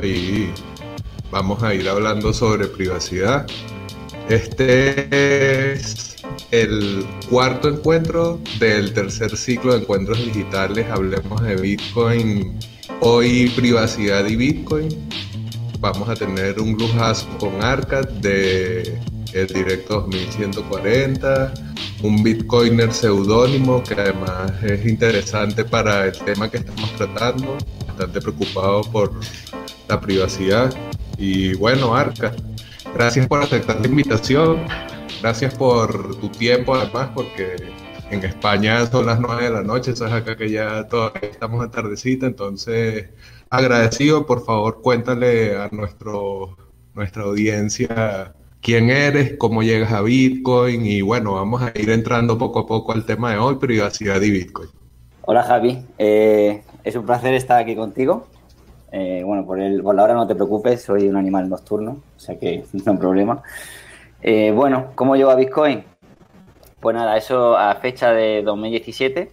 [0.00, 0.50] dicho, y
[1.30, 3.46] vamos a ir hablando sobre privacidad.
[4.28, 6.16] Este es
[6.50, 10.86] el cuarto encuentro del tercer ciclo de encuentros digitales.
[10.90, 12.58] Hablemos de Bitcoin.
[13.00, 14.88] Hoy privacidad y Bitcoin.
[15.80, 18.98] Vamos a tener un lujazo con Arcad de
[19.32, 21.54] el directo 2140,
[22.02, 27.56] un bitcoiner seudónimo que además es interesante para el tema que estamos tratando,
[27.86, 29.12] bastante preocupado por
[29.92, 30.72] la privacidad.
[31.18, 32.32] Y bueno, Arca,
[32.94, 34.64] gracias por aceptar la invitación,
[35.20, 37.56] gracias por tu tiempo además, porque
[38.10, 41.70] en España son las 9 de la noche, sabes acá que ya todavía estamos a
[41.70, 43.10] tardecita, entonces
[43.50, 46.56] agradecido, por favor cuéntale a nuestro,
[46.94, 52.60] nuestra audiencia quién eres, cómo llegas a Bitcoin y bueno, vamos a ir entrando poco
[52.60, 54.70] a poco al tema de hoy, privacidad y Bitcoin.
[55.20, 58.31] Hola Javi, eh, es un placer estar aquí contigo.
[58.92, 62.20] Eh, bueno, por, el, por la hora no te preocupes, soy un animal nocturno, o
[62.20, 63.42] sea que no hay problema.
[64.20, 65.82] Eh, bueno, ¿cómo llevo a Bitcoin?
[66.78, 69.32] Pues nada, eso a fecha de 2017.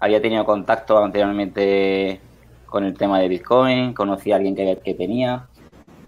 [0.00, 2.20] Había tenido contacto anteriormente
[2.66, 5.46] con el tema de Bitcoin, conocí a alguien que, que tenía,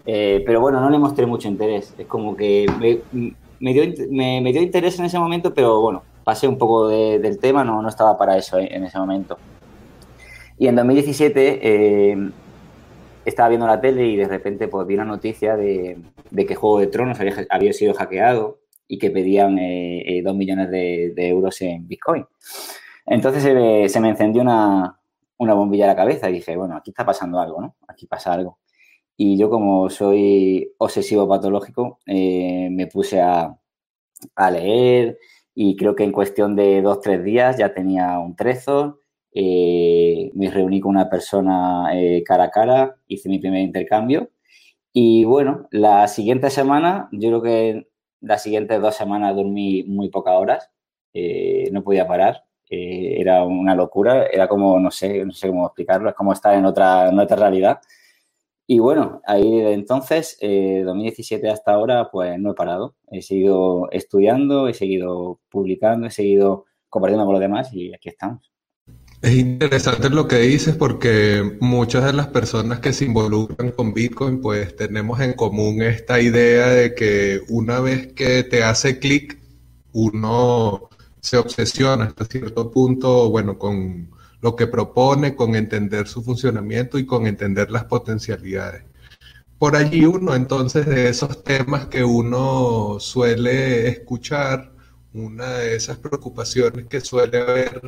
[0.05, 1.93] eh, pero bueno, no le mostré mucho interés.
[1.97, 6.57] Es como que me, dio, me, dio, interés en ese momento, pero bueno, pasé un
[6.57, 9.37] poco del tema, no, no estaba para eso en ese momento.
[10.57, 12.29] Y en 2017 eh,
[13.25, 15.97] estaba viendo la tele y de repente pues, vi una noticia de,
[16.35, 19.57] que Juego de Tronos había, sido hackeado y que pedían
[20.23, 22.25] dos millones de, euros en Bitcoin.
[23.05, 24.99] Entonces se me, encendió una,
[25.37, 27.75] una bombilla a la cabeza y dije, bueno, aquí está pasando algo, ¿no?
[27.87, 28.59] Aquí pasa algo.
[29.17, 33.57] Y yo como soy obsesivo patológico, eh, me puse a,
[34.51, 35.19] leer
[35.53, 38.99] y creo que en cuestión de dos, tres días ya tenía un trezo.
[39.35, 44.31] Eh, me reuní con una persona eh, cara a cara, hice mi primer intercambio.
[44.93, 47.87] Y bueno, la siguiente semana, yo creo que
[48.21, 50.71] las siguientes dos semanas dormí muy pocas horas,
[51.71, 52.43] no podía parar.
[52.69, 56.65] era una locura, era como, no sé, no sé cómo explicarlo, es como estar en
[56.65, 57.79] otra, otra realidad.
[58.67, 62.95] Y bueno, ahí de entonces, 2017 eh, hasta ahora, pues no he parado.
[63.11, 68.54] He seguido estudiando, he seguido publicando, he seguido compartiendo con los demás y aquí estamos.
[69.25, 74.39] Es interesante lo que dices porque muchas de las personas que se involucran con Bitcoin
[74.39, 79.39] pues tenemos en común esta idea de que una vez que te hace clic,
[79.93, 80.89] uno
[81.21, 87.07] se obsesiona hasta cierto punto, bueno, con lo que propone, con entender su funcionamiento y
[87.07, 88.83] con entender las potencialidades.
[89.57, 94.74] Por allí uno entonces de esos temas que uno suele escuchar,
[95.15, 97.81] una de esas preocupaciones que suele haber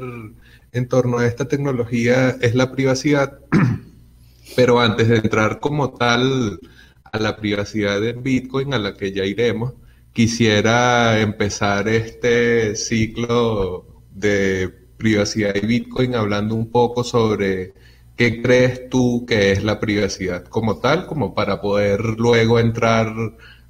[0.71, 3.39] en torno a esta tecnología es la privacidad.
[4.55, 6.59] Pero antes de entrar como tal
[7.03, 9.73] a la privacidad de Bitcoin, a la que ya iremos,
[10.13, 17.73] quisiera empezar este ciclo de privacidad y Bitcoin, hablando un poco sobre
[18.15, 23.13] qué crees tú que es la privacidad como tal, como para poder luego entrar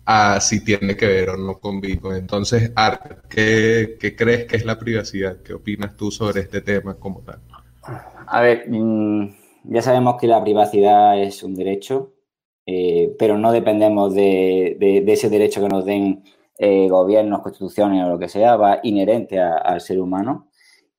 [0.10, 2.16] a si tiene que ver o no con Bitcoin.
[2.16, 5.42] Entonces, Art, ¿qué, crees que es la privacidad?
[5.44, 7.42] ¿Qué opinas tú sobre este tema como tal?
[8.26, 9.36] A ver, mm,
[9.66, 12.14] ya sabemos que la privacidad es un derecho,
[12.66, 16.24] eh, pero no dependemos de, ese derecho que nos den
[16.58, 20.47] eh, gobiernos, constituciones o lo que sea, va inherente al ser humano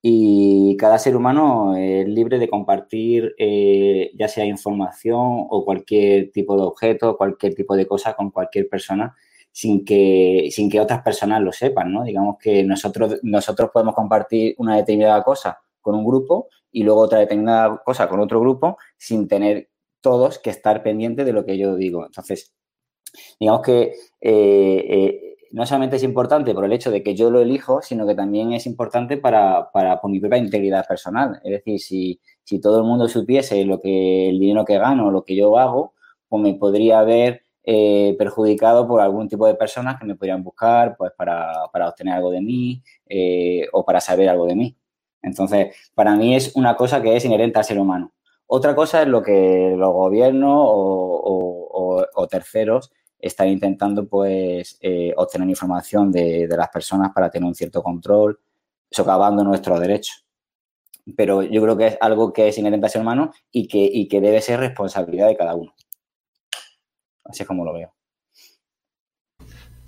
[0.01, 6.57] y cada ser humano es libre de compartir eh, ya sea información o cualquier tipo
[6.57, 9.17] de objeto, cualquier tipo de cosa con cualquier persona
[9.51, 12.05] sin que, sin que otras personas lo sepan, ¿no?
[12.05, 17.19] Digamos que nosotros, nosotros podemos compartir una determinada cosa con un grupo y luego otra
[17.19, 19.69] determinada cosa con otro grupo sin tener
[20.01, 22.06] todos que estar pendientes de lo que yo digo.
[22.06, 22.55] Entonces,
[23.41, 27.41] digamos que eh, eh, no solamente es importante por el hecho de que yo lo
[27.41, 31.41] elijo, sino que también es importante para, para por mi propia integridad personal.
[31.45, 35.25] Es decir, si, si, todo el mundo supiese lo que el dinero que gano, lo
[35.25, 35.95] que yo hago,
[36.29, 40.97] pues me podría haber eh, perjudicado por algún tipo de personas que me podrían buscar
[40.97, 44.77] pues para, para obtener algo de mí eh, o para saber algo de mí.
[45.23, 48.12] Entonces, para mí es una cosa que es inherente al ser humano.
[48.47, 56.12] Otra cosa es lo que los gobiernos o, terceros están intentando pues eh, obtener información
[56.12, 58.38] de, las personas para tener un cierto control,
[58.91, 60.25] socavando nuestros derechos.
[61.17, 64.20] Pero yo creo que es algo que es inherente a ser humano y que, que
[64.20, 65.75] debe ser responsabilidad de cada uno.
[67.25, 67.93] Así es como lo veo.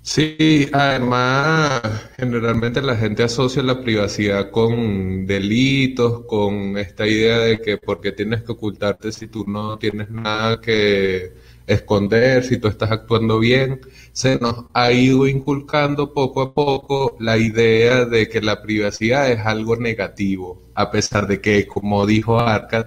[0.03, 1.82] Sí, además,
[2.17, 8.43] generalmente la gente asocia la privacidad con delitos, con esta idea de que porque tienes
[8.43, 11.35] que ocultarte si tú no tienes nada que
[11.75, 13.81] esconder, si tú estás actuando bien.
[14.12, 19.40] Se nos ha ido inculcando poco a poco la idea de que la privacidad es
[19.46, 22.87] algo negativo, a pesar de que, como dijo Arcad,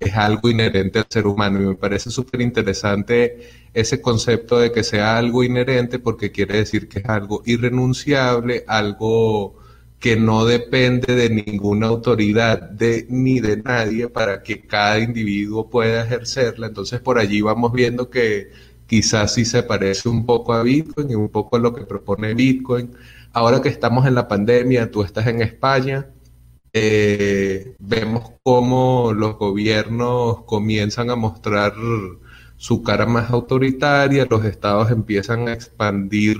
[0.00, 1.62] es algo inherente al ser humano.
[1.62, 6.88] Y me parece súper interesante ese concepto de que sea algo inherente porque quiere decir
[6.88, 9.56] que es algo irrenunciable, algo
[10.00, 16.04] que no depende de ninguna autoridad de, ni de nadie para que cada individuo pueda
[16.04, 16.68] ejercerla.
[16.68, 18.50] Entonces por allí vamos viendo que
[18.86, 22.34] quizás sí se parece un poco a Bitcoin y un poco a lo que propone
[22.34, 22.92] Bitcoin.
[23.32, 26.10] Ahora que estamos en la pandemia, tú estás en España,
[26.72, 31.74] eh, vemos cómo los gobiernos comienzan a mostrar
[32.56, 36.38] su cara más autoritaria, los estados empiezan a expandir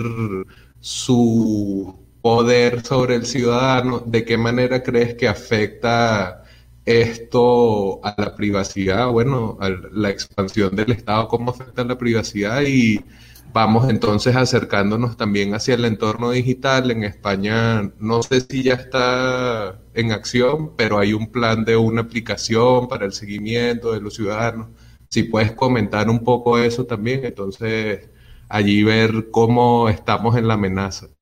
[0.80, 4.02] su poder sobre el ciudadano.
[4.04, 6.42] ¿De qué manera crees que afecta
[6.84, 9.08] esto a la privacidad?
[9.10, 12.62] Bueno, a la expansión del Estado, ¿cómo afecta a la privacidad?
[12.62, 13.04] Y
[13.52, 16.90] vamos entonces acercándonos también hacia el entorno digital.
[16.90, 22.00] En España no sé si ya está en acción, pero hay un plan de una
[22.02, 24.68] aplicación para el seguimiento de los ciudadanos.
[25.10, 28.10] Si puedes comentar un poco eso también, entonces
[28.48, 31.15] allí ver cómo estamos en la amenaza.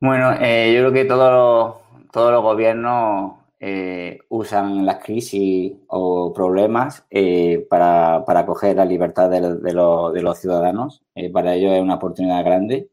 [0.00, 6.32] Bueno, eh, yo creo que todos los, todos los gobiernos eh, usan las crisis o
[6.32, 11.02] problemas eh, para, para coger la libertad de, de, de los ciudadanos.
[11.32, 12.90] para ello es una oportunidad grande.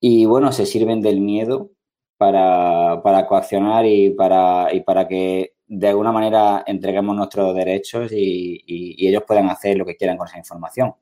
[0.00, 1.70] Y bueno, se sirven del miedo
[2.18, 8.62] para, para coaccionar y para, y para que de alguna manera entreguemos nuestros derechos y,
[8.66, 10.94] y, ellos puedan hacer lo que quieran con esa información.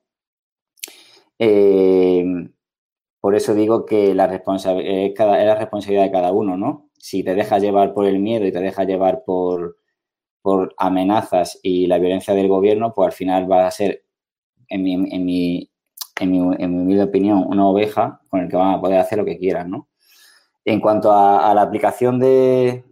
[1.38, 2.24] Eh,
[3.26, 6.90] por eso digo que la responsabilidad es, la responsabilidad de cada uno, ¿no?
[6.96, 9.78] Si te dejas llevar por el miedo y te dejas llevar por,
[10.42, 14.04] por amenazas y la violencia del gobierno, pues al final va a ser,
[14.68, 15.72] en mi, en mi,
[16.20, 16.38] en mi,
[16.68, 19.88] mi opinión, una oveja con el que van a poder hacer lo que quieran, ¿no?
[20.64, 22.84] En cuanto a, la aplicación de,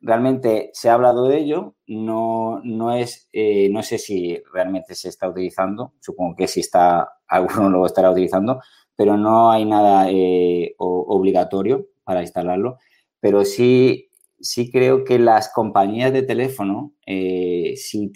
[0.00, 5.08] realmente se ha hablado de ello, no, no es, eh, no sé si realmente se
[5.08, 8.60] está utilizando, supongo que si está, alguno lo estará utilizando,
[8.98, 12.78] pero no hay nada eh, obligatorio para instalarlo,
[13.20, 14.10] pero sí,
[14.40, 18.12] sí creo que las compañías de teléfono eh, sí,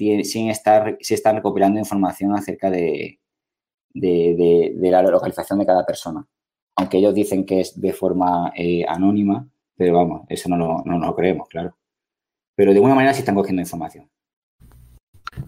[1.08, 3.20] están recopilando información acerca de,
[3.94, 6.26] de la localización de cada persona
[6.76, 10.98] aunque ellos dicen que es de forma eh, anónima, pero vamos, eso no lo, no,
[10.98, 11.76] lo creemos, claro.
[12.54, 14.10] Pero de alguna manera sí están cogiendo información.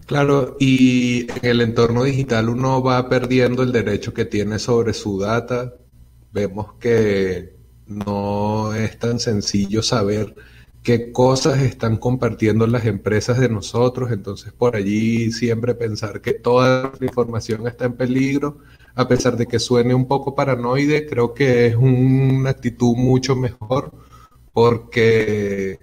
[0.07, 5.19] Claro, y en el entorno digital uno va perdiendo el derecho que tiene sobre su
[5.19, 5.75] data.
[6.31, 7.55] Vemos que
[7.87, 10.35] no es tan sencillo saber
[10.83, 16.91] qué cosas están compartiendo las empresas de nosotros, entonces por allí siempre pensar que toda
[16.99, 18.59] la información está en peligro
[18.95, 23.91] a pesar de que suene un poco paranoide, creo que es una actitud mucho mejor
[24.53, 25.79] porque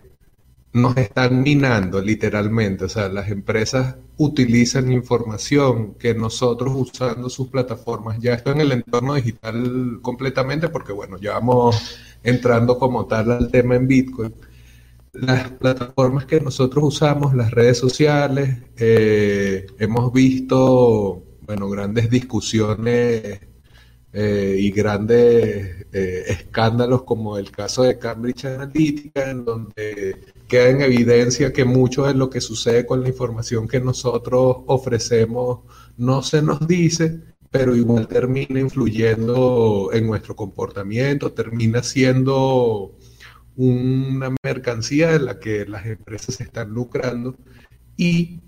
[0.73, 2.85] nos están minando literalmente.
[2.87, 8.73] O sea, las empresas utilizan información que nosotros usando sus plataformas, ya esto en el
[8.73, 14.35] entorno digital completamente, porque bueno, ya vamos entrando como tal al tema en Bitcoin.
[15.13, 23.41] Las plataformas que nosotros usamos, las redes sociales, eh, hemos visto bueno, grandes discusiones
[24.15, 30.83] eh, y grandes eh, escándalos como el caso de Cambridge Analytica, en donde queda en
[30.83, 35.61] evidencia que mucho de lo que sucede con la información que nosotros ofrecemos
[35.97, 42.99] no se nos dice, pero igual termina influyendo en nuestro comportamiento, termina siendo
[43.57, 47.35] una mercancía de la que las empresas están lucrando
[47.97, 48.41] y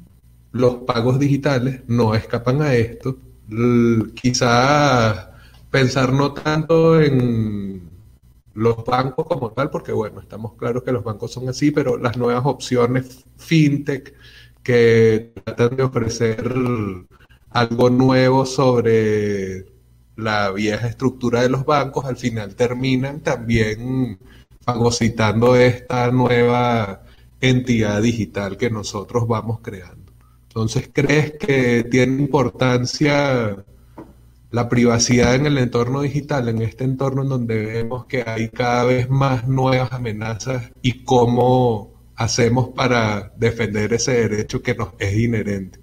[0.53, 3.19] los pagos digitales no escapan a esto.
[4.15, 5.34] Quizás
[5.75, 7.91] pensar no tanto en
[8.53, 12.17] los bancos como tal, porque bueno, estamos claros que los bancos son así, pero las
[12.17, 14.15] nuevas opciones fintech
[14.63, 16.45] que tratan de ofrecer
[17.51, 19.67] algo nuevo sobre
[20.15, 24.21] la vieja estructura de los bancos, al final terminan también
[24.61, 27.03] fagocitando esta nueva
[27.41, 30.13] entidad digital que nosotros vamos creando.
[30.47, 33.57] Entonces, ¿crees que tiene importancia
[34.55, 38.85] la privacidad en el entorno digital, en este entorno en donde vemos que hay cada
[38.85, 45.81] vez más nuevas amenazas y cómo hacemos para defender ese derecho que nos es inherente?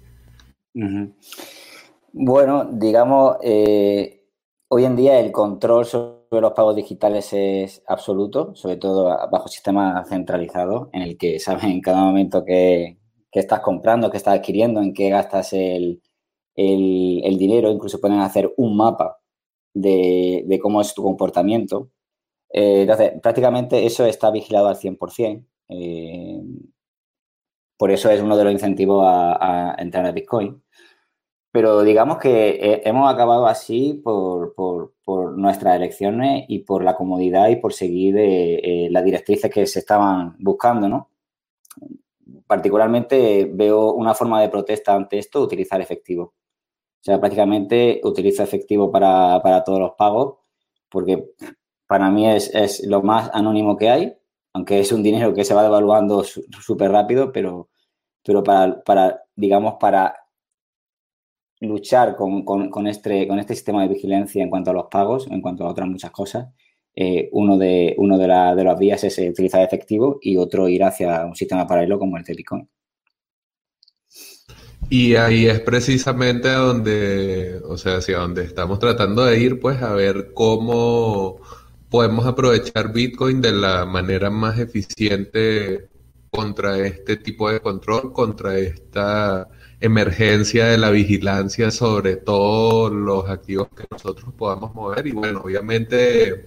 [2.14, 4.24] Bueno, digamos, eh,
[4.68, 10.02] hoy en día el control sobre los pagos digitales es absoluto, sobre todo bajo sistema
[10.06, 12.96] centralizado, en el que saben en cada momento qué,
[13.32, 16.00] estás comprando, qué estás adquiriendo, en qué gastas el,
[16.54, 19.20] dinero, incluso pueden hacer un mapa
[19.74, 21.90] de, cómo es tu comportamiento.
[22.50, 25.44] Eh, entonces, prácticamente eso está vigilado al 100%.
[25.68, 26.40] Eh,
[27.76, 30.62] por eso es uno de los incentivos a entrar a Bitcoin.
[31.52, 34.54] Pero digamos que eh, hemos acabado así por,
[35.36, 40.34] nuestras elecciones y por la comodidad y por seguir eh, las directrices que se estaban
[40.38, 41.10] buscando, ¿no?
[42.46, 46.34] Particularmente veo una forma de protesta ante esto, utilizar efectivo.
[47.02, 50.36] O sea, prácticamente utilizo efectivo para, todos los pagos
[50.88, 51.32] porque
[51.88, 54.14] para mí es, lo más anónimo que hay,
[54.52, 57.70] aunque es un dinero que se va devaluando súper rápido, pero,
[58.24, 60.14] pero para, para, digamos, para
[61.60, 65.64] luchar con, este, con este sistema de vigilancia en cuanto a los pagos, en cuanto
[65.64, 66.48] a otras muchas cosas.
[66.94, 70.84] Eh, uno de, uno de, la, de las vías es utilizar efectivo y otro ir
[70.84, 72.68] hacia un sistema paralelo como el de.
[74.88, 79.80] Y ahí es precisamente a donde, o sea, hacia donde estamos tratando de ir, pues
[79.82, 81.40] a ver cómo
[81.88, 85.88] podemos aprovechar Bitcoin de la manera más eficiente
[86.30, 89.48] contra este tipo de control, contra esta
[89.80, 95.06] emergencia de la vigilancia sobre todos los activos que nosotros podamos mover.
[95.06, 96.46] Y bueno, obviamente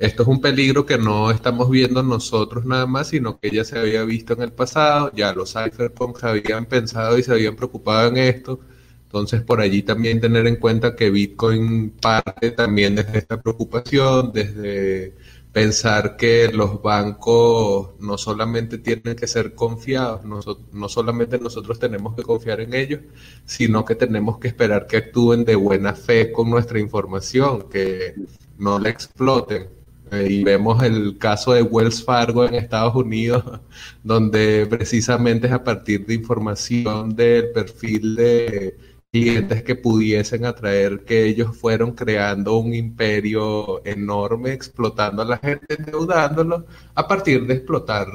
[0.00, 3.78] esto es un peligro que no estamos viendo nosotros nada más, sino que ya se
[3.78, 8.16] había visto en el pasado, ya los cypherpunks habían pensado y se habían preocupado en
[8.16, 8.60] esto.
[9.04, 15.16] Entonces, por allí también tener en cuenta que Bitcoin parte también desde esta preocupación, desde
[15.52, 22.22] pensar que los bancos no solamente tienen que ser confiados, no, solamente nosotros tenemos que
[22.22, 23.00] confiar en ellos,
[23.44, 28.14] sino que tenemos que esperar que actúen de buena fe con nuestra información, que
[28.58, 29.79] no la exploten.
[30.12, 33.44] Eh, y vemos el caso de Wells Fargo en Estados Unidos,
[34.02, 38.76] donde precisamente es a partir de información del perfil de
[39.12, 45.74] clientes que pudiesen atraer que ellos fueron creando un imperio enorme, explotando a la gente,
[45.78, 48.08] endeudándolo, a partir de explotar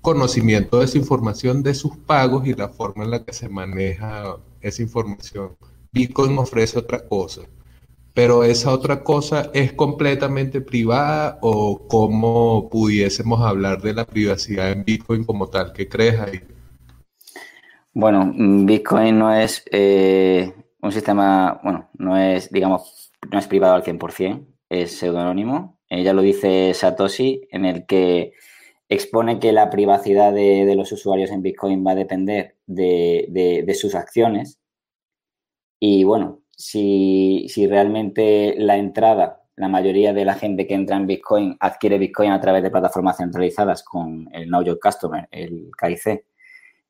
[0.00, 4.36] conocimiento de esa información, de sus pagos y la forma en la que se maneja
[4.60, 5.56] esa información.
[5.92, 7.42] Bitcoin ofrece otra cosa,
[8.14, 14.84] pero esa otra cosa es completamente privada o cómo pudiésemos hablar de la privacidad en
[14.84, 15.72] Bitcoin como tal.
[15.72, 16.40] ¿Qué crees ahí?
[17.92, 23.74] Bueno, mm, Bitcoin no es eh, un sistema, bueno, no es, digamos, no es privado
[23.74, 25.78] al 100%, es pseudónimo.
[25.90, 28.32] ya lo dice Satoshi, en el que
[28.88, 34.60] expone que la privacidad de, los usuarios en Bitcoin va a depender de, sus acciones.
[35.80, 41.56] Y bueno, si, realmente la entrada, la mayoría de la gente que entra en Bitcoin
[41.60, 46.24] adquiere Bitcoin a través de plataformas centralizadas con el Know Your Customer, el KIC,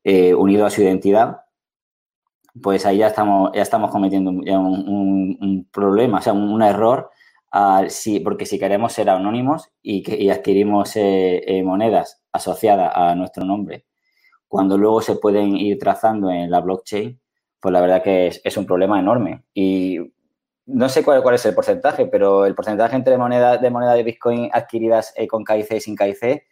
[0.04, 1.38] eh, unido a su identidad,
[2.62, 7.10] pues ahí ya estamos, ya estamos cometiendo un, problema, o sea, un, error,
[8.24, 13.86] porque si queremos ser anónimos y, adquirimos eh, eh, monedas asociadas a nuestro nombre,
[14.46, 17.20] cuando luego se pueden ir trazando en la blockchain,
[17.64, 19.42] pues la verdad que es, un problema enorme.
[19.54, 19.98] Y
[20.66, 24.02] no sé cuál, cuál, es el porcentaje, pero el porcentaje entre monedas de moneda de
[24.02, 26.44] Bitcoin adquiridas con KIC y sin KIC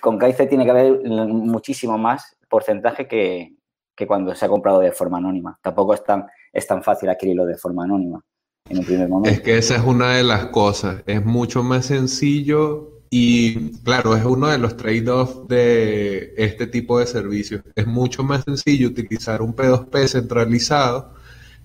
[0.00, 3.56] con KIC tiene que haber muchísimo más porcentaje que,
[4.06, 5.58] cuando se ha comprado de forma anónima.
[5.60, 8.24] Tampoco es tan, es tan fácil adquirirlo de forma anónima
[8.70, 9.30] en un primer momento.
[9.30, 11.02] Es que esa es una de las cosas.
[11.06, 17.06] Es mucho más sencillo y, claro, es uno de los trade-offs de este tipo de
[17.06, 17.62] servicios.
[17.74, 21.14] Es mucho más sencillo utilizar un P2P centralizado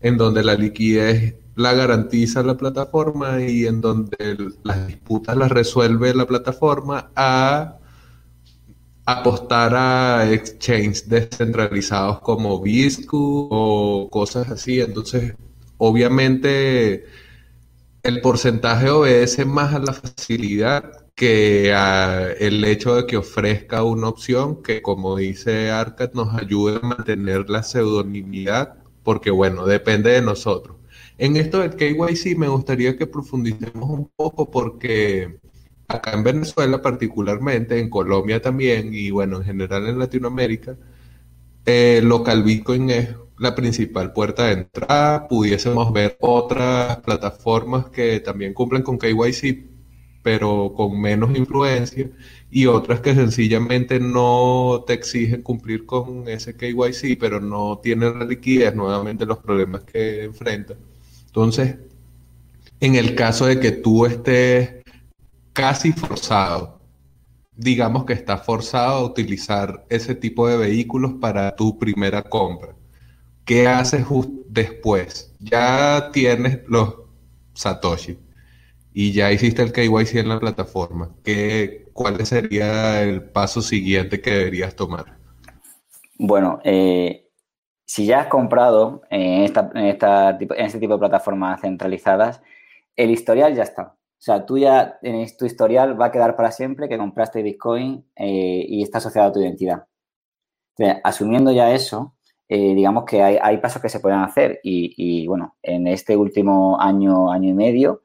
[0.01, 6.13] en donde la liquidez la garantiza la plataforma y en donde las disputas las resuelve
[6.13, 7.77] la plataforma a
[9.05, 14.79] apostar a exchanges descentralizados como Biscu o cosas así.
[14.81, 15.35] Entonces,
[15.77, 17.05] obviamente,
[18.03, 24.63] el porcentaje obedece más a la facilidad que al hecho de que ofrezca una opción
[24.63, 30.77] que, como dice Arcad, nos ayude a mantener la pseudonimidad, porque bueno, depende de nosotros.
[31.17, 35.39] En esto del KYC me gustaría que profundicemos un poco porque
[35.87, 40.77] acá en Venezuela particularmente, en Colombia también y bueno, en general en Latinoamérica,
[41.65, 45.27] eh, local Bitcoin es la principal puerta de entrada.
[45.27, 49.72] Pudiésemos ver otras plataformas que también cumplen con KYC,
[50.23, 52.09] pero con menos influencia,
[52.49, 58.25] y otras que sencillamente no te exigen cumplir con ese KYC, pero no tienen la
[58.25, 60.77] liquidez, nuevamente los problemas que enfrentan.
[61.27, 61.77] Entonces,
[62.79, 64.83] en el caso de que tú estés
[65.53, 66.79] casi forzado,
[67.55, 72.75] digamos que estás forzado a utilizar ese tipo de vehículos para tu primera compra.
[73.45, 74.05] ¿Qué haces
[74.47, 75.33] después?
[75.39, 76.95] Ya tienes los
[77.53, 78.17] Satoshi
[78.93, 81.15] y ya hiciste el KYC en la plataforma.
[81.23, 85.17] ¿Qué, ¿Cuál sería el paso siguiente que deberías tomar?
[86.17, 87.29] Bueno, eh,
[87.85, 89.97] si ya has comprado en, esta, en,
[90.65, 92.41] este tipo de plataformas centralizadas,
[92.95, 93.95] el historial ya está.
[94.23, 98.05] O sea, tú ya en tu historial va a quedar para siempre que compraste Bitcoin
[98.15, 99.85] eh, y está asociado a tu identidad.
[101.03, 102.15] Asumiendo ya eso,
[102.47, 107.31] eh, digamos que hay, pasos que se pueden hacer y, bueno, en este último año,
[107.31, 108.03] año y medio,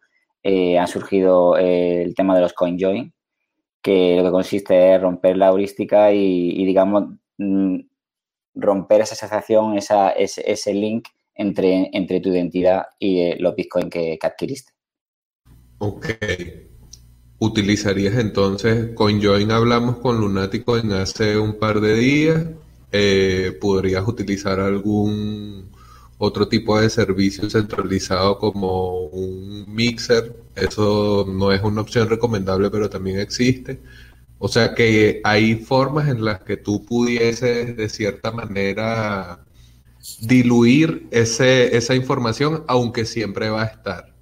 [0.79, 3.13] ha surgido el tema de los CoinJoin,
[3.83, 7.81] que lo que consiste es romper la heurística y, digamos, mm,
[8.55, 14.19] romper esa asociación, esa, ese, link entre, entre tu identidad y eh, los bitcoins que,
[14.21, 14.73] adquiriste.
[15.79, 16.07] Ok.
[17.39, 19.53] ¿Utilizarías entonces CoinJoin?
[19.53, 22.47] Hablamos con Lunaticoin hace un par de días.
[22.91, 25.71] Eh, ¿Podrías utilizar algún
[26.19, 30.37] otro tipo de servicio centralizado como un mixer?
[30.57, 33.81] Eso no es una opción recomendable, pero también existe.
[34.39, 39.45] O sea que hay formas en las que tú pudieses de cierta manera
[40.21, 44.15] diluir ese, esa información, aunque siempre va a estar.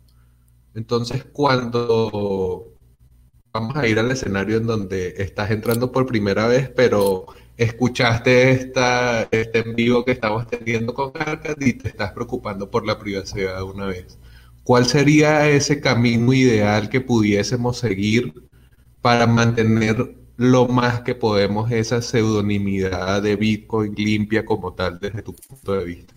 [0.74, 2.72] Entonces, cuando
[3.52, 9.28] vamos a ir al escenario en donde estás entrando por primera vez, pero escuchaste esta,
[9.30, 13.62] este en vivo que estamos teniendo con Arcad y te estás preocupando por la privacidad
[13.62, 14.18] una vez.
[14.64, 18.34] ¿Cuál sería ese camino ideal que pudiésemos seguir
[19.00, 25.32] para mantener lo más que podemos esa pseudonimidad de Bitcoin limpia como tal desde tu
[25.34, 26.14] punto de vista?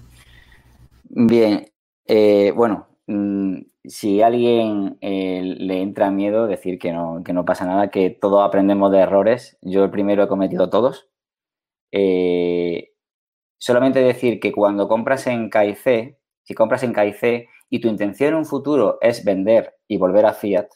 [1.03, 1.65] Bien,
[2.05, 7.65] eh, bueno, mm, si alguien eh, le entra miedo decir que no, que no pasa
[7.65, 11.07] nada, que todos aprendemos de errores, yo el primero he cometido todos.
[11.91, 12.91] Eh,
[13.57, 18.39] solamente decir que cuando compras en KIC, si compras en KIC y tu intención en
[18.39, 20.67] un futuro es vender y volver a fiat,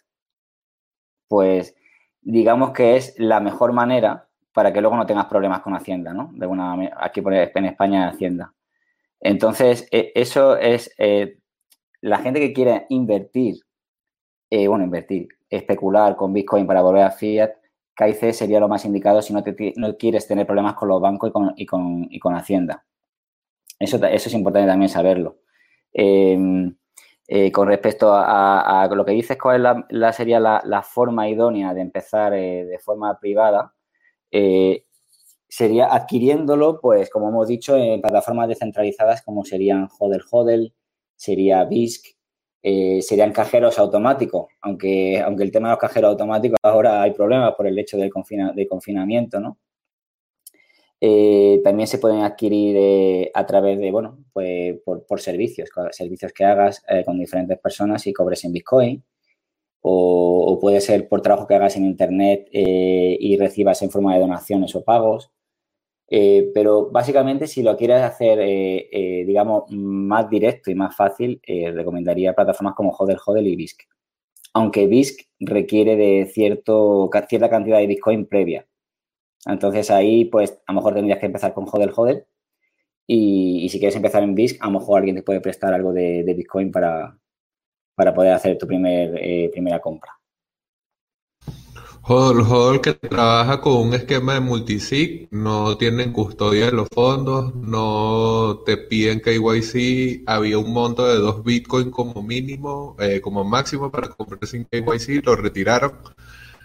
[1.28, 1.76] pues
[2.22, 6.30] digamos que es la mejor manera para que luego no tengas problemas con Hacienda, ¿no?
[6.34, 8.54] De una, aquí en España Hacienda.
[9.20, 11.40] Entonces, e, eso es eh,
[12.02, 13.56] la gente que quiere invertir,
[14.50, 17.52] eh, bueno, invertir, especular con Bitcoin para volver a fiat,
[17.96, 19.44] KIC sería lo más indicado si no,
[19.98, 22.86] quieres tener problemas con los bancos y con, Hacienda.
[23.80, 25.38] Eso, eso, es importante también saberlo.
[25.94, 26.76] Em,
[27.28, 31.82] eh, con respecto a, lo que dices, cuál es la, sería la, forma idónea de
[31.82, 33.74] empezar eh, de forma privada,
[34.32, 34.86] eh,
[35.48, 40.74] sería adquiriéndolo, pues como hemos dicho, en plataformas descentralizadas como serían Hodel Hodel,
[41.16, 42.18] sería BISC,
[42.64, 47.68] serían cajeros automáticos, aunque, aunque el tema de los cajeros automáticos ahora hay problemas por
[47.68, 48.12] el hecho del,
[48.56, 49.58] del confinamiento, ¿no?
[51.06, 56.46] Eh, también se pueden adquirir eh, a través de, bueno, pues por, servicios, servicios que
[56.46, 59.04] hagas eh, con diferentes personas y cobres en Bitcoin.
[59.82, 64.74] O, puede ser por trabajo que hagas en Internet y recibas en forma de donaciones
[64.76, 65.30] o pagos.
[66.54, 68.40] Pero básicamente, si lo quieres hacer,
[69.26, 73.82] digamos, más directo y más fácil, recomendaría plataformas como Hodel Hodel y BISC.
[74.54, 78.68] Aunque BISC requiere de cierto, cierta cantidad de Bitcoin previa.
[79.46, 82.26] Entonces ahí, pues, a lo mejor tendrías que empezar con Hodel Hodel.
[83.08, 86.24] Y, si quieres empezar en BISC, a lo mejor alguien te puede prestar algo de,
[86.36, 87.18] Bitcoin para,
[87.96, 90.12] para, poder hacer tu primer, eh, primera compra.
[92.06, 97.56] Hodel Hodel que trabaja con un esquema de multisig, no tienen custodia de los fondos,
[97.56, 103.90] no te piden KYC, había un monto de dos Bitcoin como mínimo, eh, como máximo
[103.90, 105.94] para comprar sin KYC, lo retiraron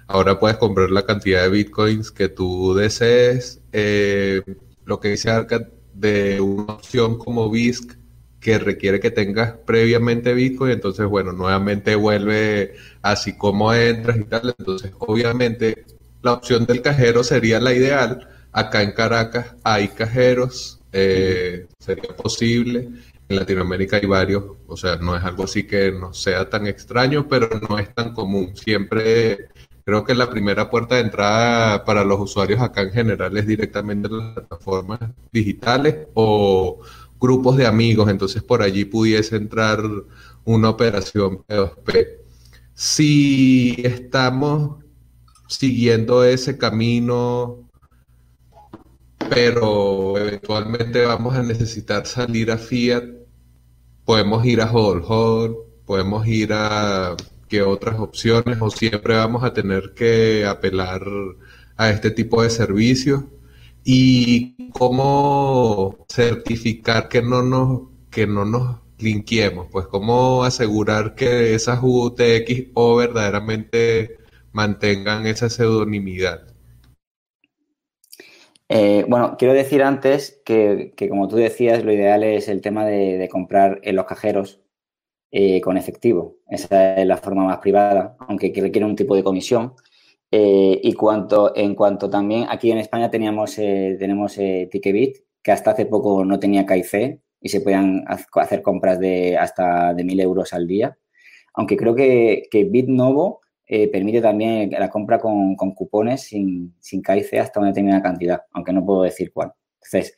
[0.08, 3.60] Ahora puedes comprar la cantidad de bitcoins que tú desees.
[3.72, 4.42] Eh,
[4.86, 7.98] lo que dice Arca de una opción como BISC
[8.40, 14.54] que requiere que tengas previamente Bitcoin, entonces, bueno, nuevamente vuelve así como entras y tal.
[14.58, 15.84] Entonces, obviamente,
[16.22, 18.28] la opción del cajero sería la ideal.
[18.52, 22.88] Acá en Caracas hay cajeros, eh, sería posible.
[23.28, 27.28] En Latinoamérica hay varios, o sea, no es algo así que no sea tan extraño,
[27.28, 28.56] pero no es tan común.
[28.56, 29.48] Siempre
[29.88, 34.10] Creo que la primera puerta de entrada para los usuarios acá en general es directamente
[34.10, 35.00] las plataformas
[35.32, 36.80] digitales o
[37.20, 39.82] grupos de amigos, entonces por allí pudiese entrar
[40.44, 42.08] una operación P2P.
[42.74, 44.84] Si estamos
[45.48, 47.68] siguiendo ese camino,
[49.30, 53.04] pero eventualmente vamos a necesitar salir a Fiat,
[54.04, 57.16] podemos ir a Hold podemos ir a
[57.48, 61.02] qué otras opciones o siempre vamos a tener que apelar
[61.76, 63.24] a este tipo de servicios
[63.90, 68.80] y cómo certificar que no nos que no nos
[69.72, 74.18] pues cómo asegurar que esas UTX o verdaderamente
[74.52, 76.54] mantengan esa pseudonimidad.
[78.68, 83.26] Eh, bueno, quiero decir antes que, como tú decías, lo ideal es el tema de,
[83.30, 84.60] comprar en los cajeros
[85.30, 86.36] eh, con efectivo.
[86.50, 89.74] Esa es la forma más privada, aunque requiere un tipo de comisión.
[90.30, 95.86] Eh, y cuanto, en cuanto también aquí en España teníamos, tenemos Ticketbit, que hasta hace
[95.86, 100.66] poco no tenía KIC y se podían hacer compras de hasta de 1.000 euros al
[100.66, 100.98] día.
[101.54, 107.02] Aunque creo que, que BitNovo eh, permite también la compra con, cupones sin, sin
[107.38, 109.52] hasta una determinada cantidad, aunque no puedo decir cuál.
[109.74, 110.16] Entonces,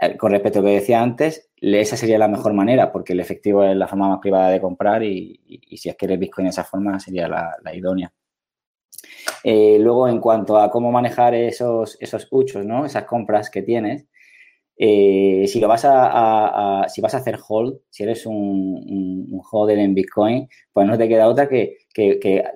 [0.00, 3.20] eh, con respecto a lo que decía antes, esa sería la mejor manera, porque el
[3.20, 5.40] efectivo es la forma más privada de comprar y,
[5.76, 8.12] si es que eres Bitcoin de esa forma sería la, idónea.
[9.48, 12.84] Eh, luego, en cuanto a cómo manejar esos, esos huchos, ¿no?
[12.84, 14.06] esas compras que tienes,
[14.78, 19.78] eh, si lo vas a, si vas a hacer hold, si eres un, un, holder
[19.78, 21.76] en Bitcoin, pues no te queda otra que,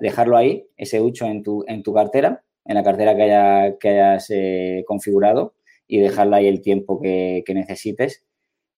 [0.01, 4.29] dejarlo ahí, ese hucho en tu, en tu cartera, en la cartera que, que hayas
[4.29, 5.55] eh, configurado
[5.87, 8.25] y dejarla ahí el tiempo que, necesites.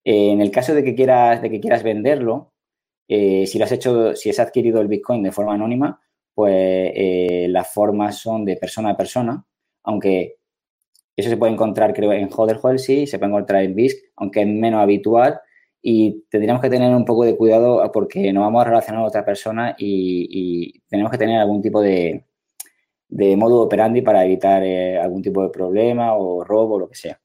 [0.04, 2.54] En el caso de que quieras, de que quieras venderlo,
[3.08, 6.03] si lo has hecho, si has adquirido el Bitcoin de forma anónima,
[6.34, 6.92] pues
[7.50, 9.46] las formas son de persona a persona,
[9.84, 10.38] aunque
[11.16, 14.48] eso se puede encontrar, creo, en Hodder sí, se puede encontrar en BISC, aunque es
[14.48, 15.40] menos habitual.
[15.82, 19.26] Y tendríamos que tener un poco de cuidado porque nos vamos a relacionar a otra
[19.26, 22.26] persona y, tenemos que tener algún tipo de,
[23.10, 26.96] de modo operandi para evitar eh, algún tipo de problema o robo o lo que
[26.96, 27.20] sea.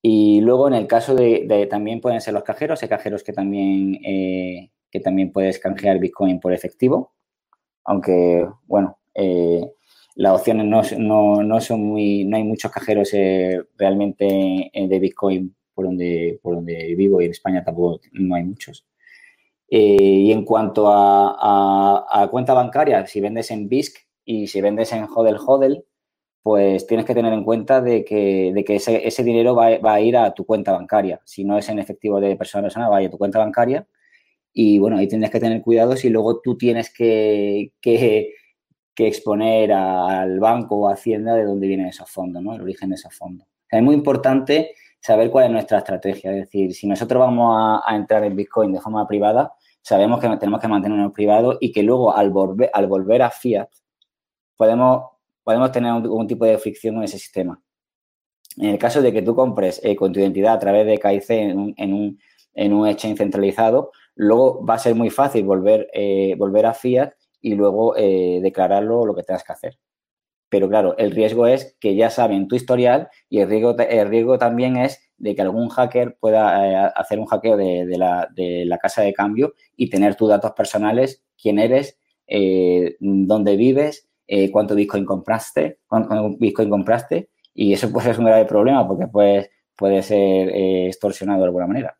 [0.00, 4.00] Y luego, en el caso de, también pueden ser los cajeros, hay cajeros que también,
[4.04, 7.13] eh, que también puedes canjear Bitcoin por efectivo,
[7.84, 9.62] aunque, bueno, eh,
[10.16, 10.66] las opciones
[10.98, 16.38] no, no, son muy, no hay muchos cajeros eh, realmente eh, de Bitcoin por donde,
[16.42, 18.86] por donde vivo y en España tampoco no hay muchos.
[19.68, 24.92] Eh, y en cuanto a, a, cuenta bancaria, si vendes en BISC y si vendes
[24.92, 25.84] en Hodel Hodel,
[26.42, 29.94] pues tienes que tener en cuenta de que, de que ese, ese, dinero va, va,
[29.94, 31.20] a ir a tu cuenta bancaria.
[31.24, 33.38] Si no es en efectivo de persona a persona, va a ir a tu cuenta
[33.38, 33.86] bancaria.
[34.54, 37.72] Y bueno, ahí tienes que tener cuidado si luego tú tienes que,
[38.94, 42.54] que exponer al banco o a Hacienda de dónde vienen esos fondos, ¿no?
[42.54, 43.46] El origen de esos fondos.
[43.68, 46.30] es muy importante saber cuál es nuestra estrategia.
[46.30, 50.60] Es decir, si nosotros vamos a, entrar en Bitcoin de forma privada, sabemos que tenemos
[50.60, 53.68] que mantenernos privados y que luego al volver, al volver a Fiat
[54.56, 55.10] podemos,
[55.42, 57.60] podemos tener algún tipo de fricción en ese sistema.
[58.56, 61.30] En el caso de que tú compres eh, con tu identidad a través de KIC
[61.30, 62.18] en un,
[62.54, 67.12] en un exchange centralizado, luego va a ser muy fácil volver, eh, volver a Fiat
[67.40, 69.78] y luego eh, declararlo lo que tengas que hacer.
[70.48, 74.38] Pero claro, el riesgo es que ya saben tu historial y el riesgo, el riesgo
[74.38, 79.12] también es de que algún hacker pueda eh, hacer un hackeo de, la, casa de
[79.12, 84.08] cambio y tener tus datos personales, quién eres, eh, dónde vives,
[84.52, 89.50] cuánto Bitcoin compraste, cuánto Bitcoin compraste y eso puede ser un grave problema porque pues,
[89.76, 90.48] puede ser
[90.88, 91.98] extorsionado de alguna manera.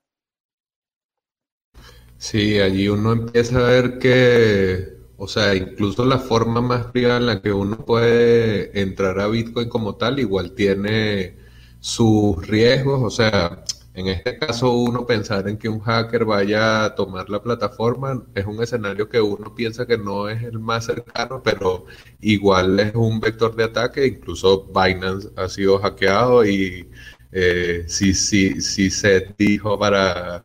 [2.27, 7.27] Sí, allí uno empieza a ver que o sea, incluso la forma más privada en
[7.27, 11.37] la que uno puede entrar a Bitcoin como tal, igual tiene
[11.81, 13.03] sus riesgos.
[13.03, 17.43] O sea, en este caso uno pensar en que un hacker vaya a tomar la
[17.43, 21.85] plataforma es un escenario que uno piensa que no es el más cercano, pero
[22.21, 24.07] igual es un vector de ataque.
[24.07, 26.91] Incluso Binance ha sido hackeado y
[27.33, 30.43] eh, sí, sí, sí se dijo para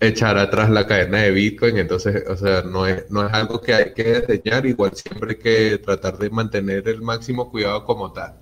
[0.00, 3.74] echar atrás la cadena de Bitcoin, entonces, o sea, no es, no es algo que
[3.74, 8.34] hay que desdeñar, igual siempre hay que tratar de mantener el máximo cuidado como tal.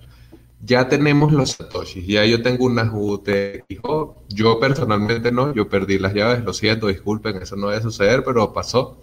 [0.61, 3.65] Ya tenemos los satoshis, ya yo tengo unas UTX,
[4.29, 8.51] yo personalmente no, yo perdí las llaves, lo siento, disculpen, eso no debe suceder, pero
[8.53, 8.99] pasó.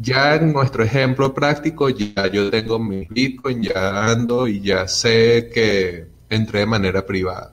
[0.00, 5.50] Ya en nuestro ejemplo práctico, ya yo tengo mi Bitcoin, ya ando y ya sé
[5.52, 7.52] que entré de manera privada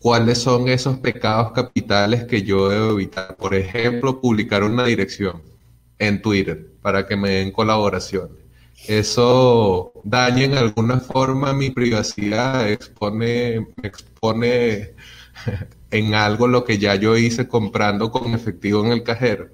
[0.00, 3.36] cuáles son esos pecados capitales que yo debo evitar.
[3.36, 5.42] Por ejemplo, publicar una dirección
[5.98, 8.38] en Twitter para que me den colaboraciones.
[8.88, 14.94] Eso daña en alguna forma mi privacidad, expone, expone
[15.90, 19.48] en algo lo que ya yo hice comprando con efectivo en el cajero.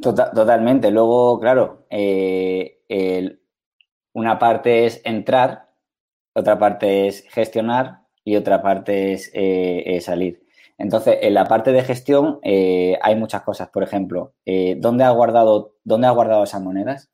[0.00, 0.90] Tota-, totalmente.
[0.90, 2.78] Luego, claro, eh,
[4.14, 5.69] una parte es entrar
[6.40, 10.42] otra parte es gestionar y otra parte es eh, salir.
[10.80, 13.68] Entonces, en la parte de gestión eh, hay muchas cosas.
[13.68, 17.10] Por ejemplo, eh, ¿dónde has guardado, dónde has guardado esas monedas?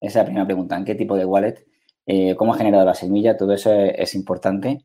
[0.00, 0.76] Esa es la primera pregunta.
[0.76, 1.64] ¿En qué tipo de wallet?
[2.04, 3.36] Eh, ¿Cómo ha generado la semilla?
[3.36, 4.84] Todo eso es, importante.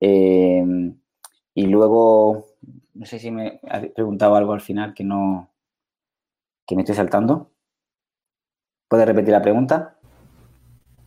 [0.00, 2.46] y luego,
[2.94, 5.50] no sé si me has preguntado algo al final que no,
[6.66, 7.50] que me estoy saltando.
[8.88, 9.97] ¿Puedes repetir la pregunta?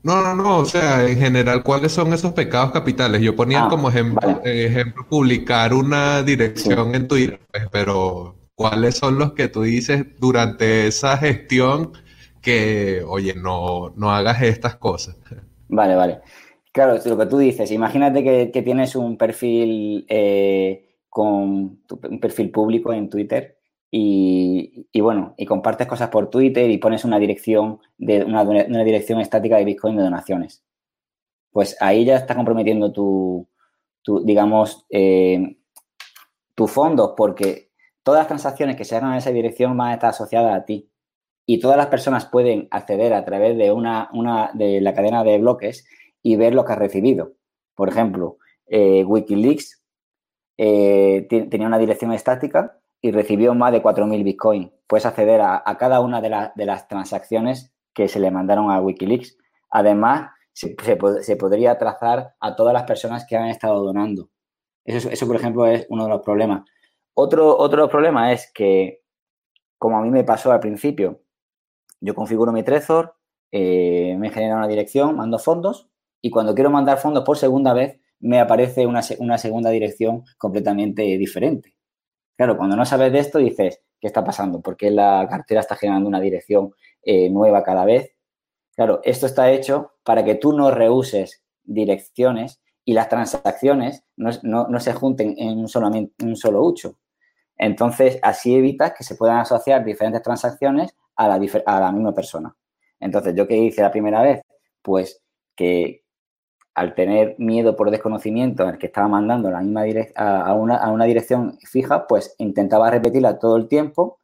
[0.03, 3.21] No, no, no, o sea, en general, ¿cuáles son esos pecados capitales?
[3.21, 4.65] Yo ponía Ah, como ejemplo, vale.
[4.65, 6.25] ejemplo publicar una Sí.
[6.25, 11.93] dirección en Twitter, pues, pero ¿cuáles son los que tú dices durante esa gestión
[12.41, 15.17] que, oye, no, no hagas estas cosas?
[15.67, 16.21] Vale, vale.
[16.71, 22.49] Claro, lo que tú dices, imagínate que, que tienes un perfil eh, con un perfil
[22.49, 23.60] público en Twitter
[23.93, 28.45] y, bueno, y compartes cosas por Twitter y pones una dirección de una,
[28.85, 30.63] dirección estática de Bitcoin de donaciones.
[31.51, 33.49] Pues ahí ya estás comprometiendo tu,
[34.01, 35.57] tu digamos, eh,
[36.55, 37.71] tus fondos, porque
[38.03, 40.89] todas las transacciones que se hagan en esa dirección van a estar asociadas a ti
[41.45, 45.37] y todas las personas pueden acceder a través de una, una de la cadena de
[45.37, 45.85] bloques
[46.23, 47.33] y ver lo que has recibido.
[47.75, 49.83] Por ejemplo, eh, Wikileaks
[50.57, 54.71] eh, tenía una dirección estática y recibió más de 4.000 Bitcoin.
[54.87, 58.79] Puedes acceder a, a cada una de, de, las transacciones que se le mandaron a
[58.79, 59.37] Wikileaks.
[59.69, 64.29] Además, se, se, se, podría trazar a todas las personas que han estado donando.
[64.85, 66.63] Eso, eso, por ejemplo, es uno de los problemas.
[67.13, 69.01] Otro, otro problema es que,
[69.77, 71.21] como a mí me pasó al principio,
[71.99, 73.15] yo configuro mi Trezor,
[73.51, 75.89] eh, me genera una dirección, mando fondos
[76.21, 81.01] y cuando quiero mandar fondos por segunda vez me aparece una, una, segunda dirección completamente
[81.17, 81.75] diferente.
[82.37, 84.61] Claro, cuando no sabes de esto dices, ¿qué está pasando?
[84.61, 88.15] ¿Por qué la cartera está generando una dirección eh, nueva cada vez?
[88.75, 94.67] Claro, esto está hecho para que tú no reuses direcciones y las transacciones no, no,
[94.67, 96.97] no se junten en un, solo, en un solo ucho.
[97.57, 102.55] Entonces, así evitas que se puedan asociar diferentes transacciones a la, a la misma persona.
[102.99, 104.41] Entonces, ¿yo qué hice la primera vez?
[104.81, 105.21] Pues
[105.55, 106.03] que
[106.73, 109.83] al tener miedo por desconocimiento en el que estaba mandando la misma
[110.15, 114.19] a, una, a, una, dirección fija, pues intentaba repetirla todo el tiempo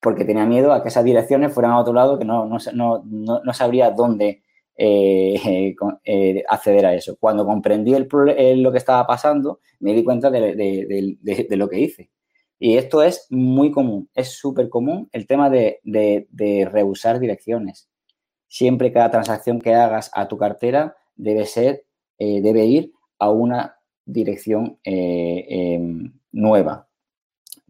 [0.00, 3.40] porque tenía miedo a que esas direcciones fueran a otro lado que no, no, no,
[3.42, 4.42] no sabría dónde
[4.76, 7.16] eh, eh, acceder a eso.
[7.18, 11.80] Cuando comprendí lo que estaba pasando, me di cuenta de, de, de, de, lo que
[11.80, 12.10] hice.
[12.58, 15.80] Y esto es muy común, es súper común el tema de,
[16.70, 17.88] reusar direcciones.
[18.48, 21.84] Siempre cada transacción que hagas a tu cartera debe ser,
[22.18, 26.88] eh, debe ir a una dirección eh, eh, nueva.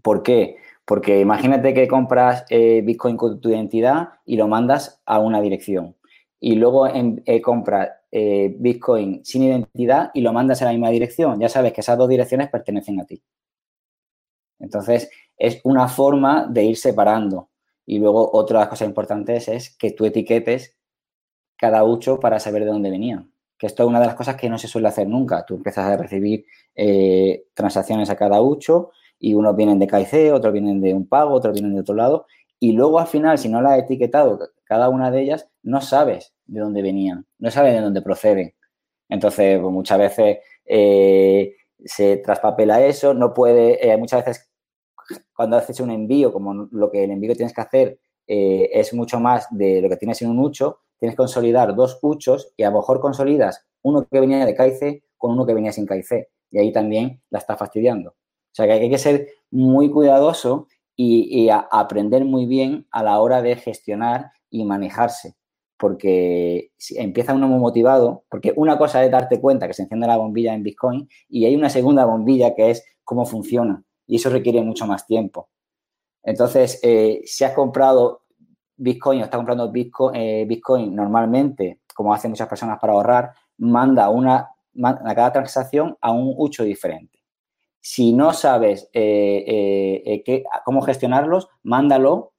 [0.03, 0.57] ¿Por qué?
[0.85, 5.97] Porque imagínate que compras eh, Bitcoin con tu identidad y lo mandas a una dirección.
[6.41, 11.41] Y luego en, compras eh, Bitcoin sin identidad y lo mandas a la misma dirección.
[11.41, 13.23] Ya sabes que esas dos direcciones pertenecen a ti.
[14.59, 17.49] Entonces, es una forma de ir separando.
[17.87, 20.77] Y luego otra cosa importante es que tú etiquetes
[21.57, 23.34] cada ucho para saber de dónde venían.
[23.59, 25.45] Que esto es una de las cosas que no se suele hacer nunca.
[25.45, 30.53] Tú empiezas a recibir eh, transacciones a cada ucho y unos vienen de KIC, otros
[30.53, 32.27] vienen de un pago, otros vienen de otro lado.
[32.59, 36.35] Y luego al final, si no la has etiquetado cada una de ellas, no sabes
[36.47, 38.55] de dónde venían, no sabes de dónde proceden.
[39.09, 44.51] Entonces, pues, muchas veces eh, se traspapela eso, no puede, eh, muchas veces
[45.37, 49.21] cuando haces un envío, como lo que el envío que tienes que hacer es mucho
[49.21, 52.71] más de lo que tienes en un ucho, tienes que consolidar dos uchos y a
[52.71, 56.59] lo mejor consolidas uno que venía de KIC con uno que venía sin KIC y
[56.59, 58.11] ahí también la está fastidiando.
[58.11, 63.43] O sea que hay que ser muy cuidadoso y, aprender muy bien a la hora
[63.43, 65.35] de gestionar y manejarse.
[65.77, 70.07] Porque si empieza uno muy motivado, porque una cosa es darte cuenta que se enciende
[70.07, 74.31] la bombilla en Bitcoin y hay una segunda bombilla que es cómo funciona y eso
[74.31, 75.49] requiere mucho más tiempo.
[76.23, 78.23] Entonces, eh, si has comprado
[78.77, 84.09] Bitcoin o estás comprando Bitcoin, eh, Bitcoin, normalmente, como hacen muchas personas para ahorrar, manda
[84.09, 84.51] una,
[84.83, 87.23] a cada transacción a un ucho diferente.
[87.81, 92.33] Si no sabes eh, qué, cómo gestionarlos, mándalo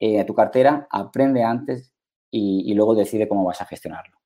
[0.00, 1.92] a tu cartera, aprende antes
[2.30, 4.18] y, y luego decide cómo vas a gestionarlo.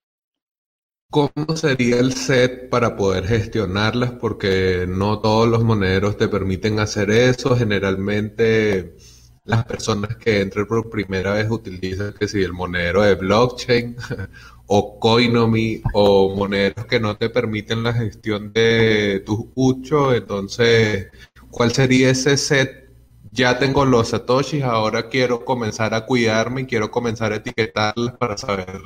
[1.13, 4.13] ¿Cómo sería el set para poder gestionarlas?
[4.13, 7.55] Porque no todos los moneros te permiten hacer eso.
[7.55, 8.97] Generalmente
[9.45, 13.97] las personas que entran por primera vez utilizan que si el monedero de blockchain
[14.67, 20.15] o Coinomi o moneros que no te permiten la gestión de tus ucho.
[20.15, 21.09] Entonces,
[21.51, 22.91] ¿cuál sería ese set?
[23.33, 28.37] Ya tengo los satoshis, ahora quiero comenzar a cuidarme y quiero comenzar a etiquetarlas para
[28.37, 28.83] saber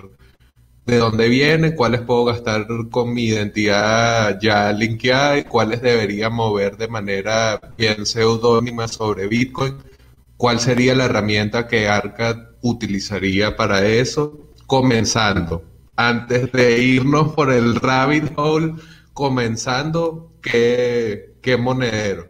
[0.87, 6.77] de dónde viene, cuáles puedo gastar con mi identidad ya linkeada y cuáles debería mover
[6.77, 9.79] de manera bien seudónima sobre Bitcoin.
[10.37, 14.53] ¿Cuál sería la herramienta que Arcad utilizaría para eso?
[14.67, 15.65] Comenzando,
[15.97, 18.75] antes de irnos por el rabbit hole,
[19.15, 22.29] comenzando, ¿qué, monedero?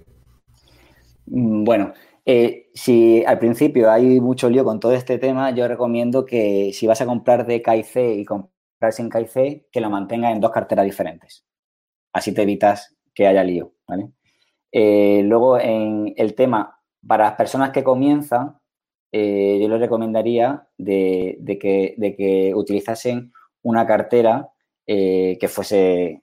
[1.26, 6.24] Mm, bueno, eh, si al principio hay mucho lío con todo este tema, yo recomiendo
[6.24, 10.40] que si vas a comprar de KIC y comprar sin KIC, que lo mantengas en
[10.40, 11.44] dos carteras diferentes.
[12.12, 13.72] Así te evitas que haya lío,
[14.70, 16.75] eh, luego, en el tema,
[17.06, 18.58] para las personas que comienzan,
[19.12, 24.50] eh, yo les recomendaría de, que, utilizasen una cartera
[24.86, 26.22] que, fuese,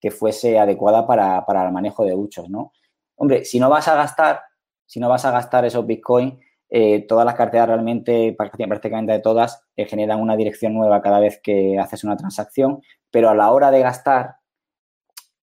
[0.00, 2.72] que fuese adecuada para, para el manejo de huchos, ¿no?
[3.16, 4.40] Hombre, si no vas a gastar
[4.86, 6.34] si no vas a gastar esos bitcoins,
[6.70, 11.40] eh, todas las carteras realmente, prácticamente de todas, eh, generan una dirección nueva cada vez
[11.42, 14.36] que haces una transacción, pero a la hora de gastar,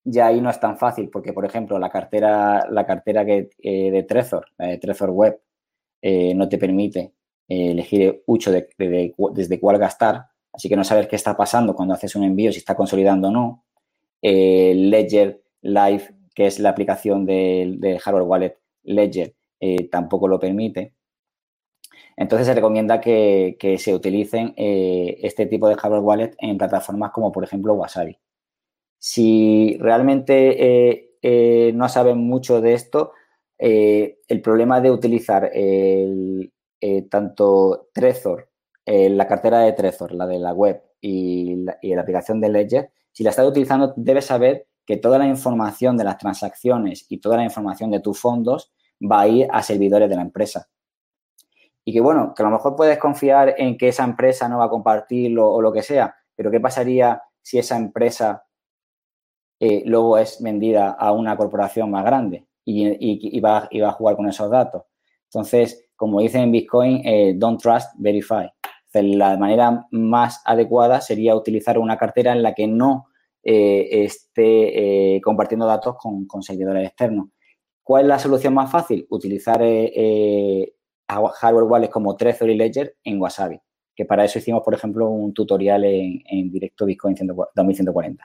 [0.04, 3.90] ya ahí no es tan fácil, porque, por ejemplo, la cartera, la cartera que, eh,
[3.90, 5.40] de Trezor, la de Trezor Web,
[6.36, 7.14] no te permite
[7.48, 12.24] elegir mucho desde cuál gastar, así que no sabes qué está pasando cuando haces un
[12.24, 13.64] envío, si está consolidando o no.
[14.20, 20.92] Ledger Live, que es la aplicación de hardware wallet, Ledger eh, tampoco lo permite.
[22.16, 27.32] Entonces se recomienda que, se utilicen eh, este tipo de hardware wallet en plataformas como
[27.32, 28.18] por ejemplo Wasabi.
[28.98, 33.12] Si realmente eh, no saben mucho de esto,
[33.58, 35.50] el problema de utilizar
[37.08, 38.50] tanto Trezor,
[38.84, 42.90] la cartera de Trezor, la de la web y la, y la aplicación de Ledger,
[43.12, 47.36] si la estás utilizando debes saber que toda la información de las transacciones y toda
[47.36, 50.68] la información de tus fondos va a ir a servidores de la empresa.
[51.84, 54.66] Y que bueno, que a lo mejor puedes confiar en que esa empresa no va
[54.66, 58.43] a compartirlo o lo que sea, pero ¿qué pasaría si esa empresa
[59.60, 64.50] eh, luego es vendida a una corporación más grande y, va, a jugar con esos
[64.50, 64.82] datos?
[65.24, 68.50] Entonces, como dicen en Bitcoin, eh, don't trust, verify.
[68.92, 73.06] La manera más adecuada sería utilizar una cartera en la que no
[73.42, 77.28] eh, esté compartiendo datos con, seguidores externos.
[77.82, 79.04] ¿Cuál es la solución más fácil?
[79.10, 79.60] Utilizar
[81.08, 83.60] hardware wallets como Trezor y Ledger en Wasabi,
[83.94, 88.24] que para eso hicimos, por ejemplo, un tutorial en, directo Bitcoin 2140.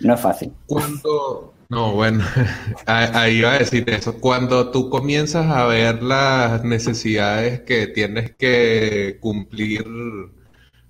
[0.00, 0.52] No es fácil.
[0.66, 2.24] Cuando, no, bueno,
[2.86, 4.18] ahí iba a decir eso.
[4.20, 9.84] Cuando tú comienzas a ver las necesidades que tienes que cumplir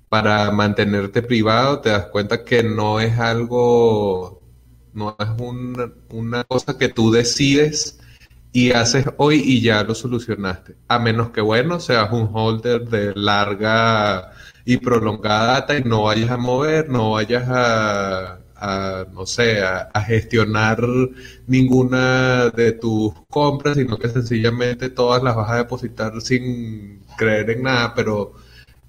[0.08, 4.42] para mantenerte privado, te das cuenta que no es algo
[4.96, 5.28] no es
[6.10, 7.98] una cosa que tú decides
[8.50, 10.76] y haces hoy y ya lo solucionaste.
[10.88, 14.32] A menos que, bueno, seas un holder de larga
[14.64, 18.40] y prolongada data y no vayas a mover, no vayas a,
[19.12, 20.80] no sé, a, a, gestionar
[21.46, 27.62] ninguna de tus compras, sino que sencillamente todas las vas a depositar sin creer en
[27.62, 28.34] nada, pero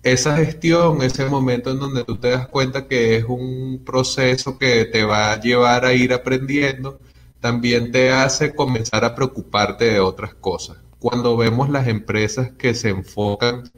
[0.04, 4.86] esa gestión, ese momento en donde tú te das cuenta que es un proceso que
[4.86, 7.00] te va a llevar a ir aprendiendo,
[7.40, 10.78] también te hace comenzar a preocuparte de otras cosas.
[11.00, 13.70] Cuando vemos las empresas que se enfocan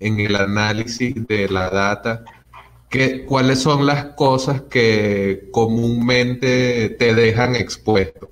[0.00, 2.24] en el análisis de la data,
[2.88, 8.30] ¿qué, ¿cuáles son las cosas que comúnmente te dejan expuesto?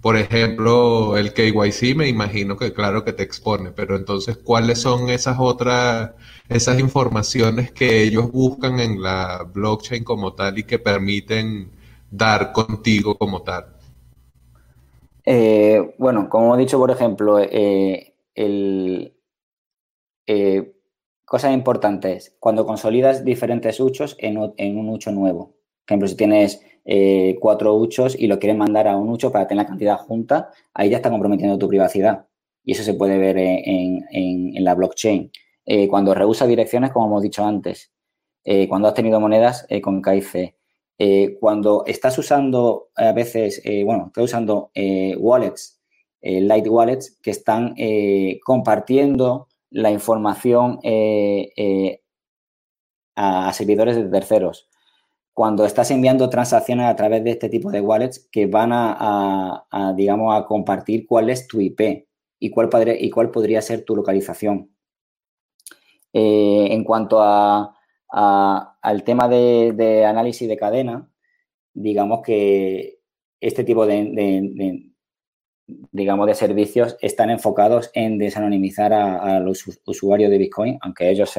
[0.00, 5.08] Por ejemplo, el KYC me imagino que claro que te expone, pero entonces, ¿cuáles son
[5.10, 6.12] esas otras,
[6.48, 11.70] esas informaciones que ellos buscan en la blockchain como tal y que permiten
[12.10, 13.66] dar contigo como tal?
[15.24, 19.14] Eh, bueno, como he dicho, por ejemplo, eh, el,
[20.26, 20.72] eh,
[21.32, 25.46] cosas importantes, cuando consolidas diferentes huchos en, un hucho nuevo.
[25.46, 29.46] Por ejemplo, si tienes eh, cuatro huchos y lo quieren mandar a un hucho para
[29.46, 32.26] tener la cantidad junta, ahí ya está comprometiendo tu privacidad.
[32.62, 35.32] Y eso se puede ver en, la blockchain.
[35.64, 37.90] Eh, cuando rehúsa direcciones, como hemos dicho antes,
[38.44, 40.54] eh, cuando has tenido monedas con KIC,
[41.40, 44.70] cuando estás usando a veces, bueno, estás usando
[45.16, 45.80] wallets,
[46.20, 47.74] light wallets, que están
[48.44, 50.78] compartiendo la información
[53.16, 54.68] a servidores de terceros
[55.32, 60.34] cuando estás enviando transacciones a través de este tipo de wallets que van a, digamos,
[60.34, 62.06] a compartir cuál es tu IP
[62.38, 62.68] y cuál,
[63.00, 64.70] y cuál podría ser tu localización.
[66.12, 71.10] Eh, en cuanto al tema de, análisis de cadena,
[71.72, 72.98] digamos que
[73.40, 74.91] este tipo de,
[75.90, 81.36] digamos, de servicios están enfocados en desanonimizar a, los usuarios de Bitcoin, aunque ellos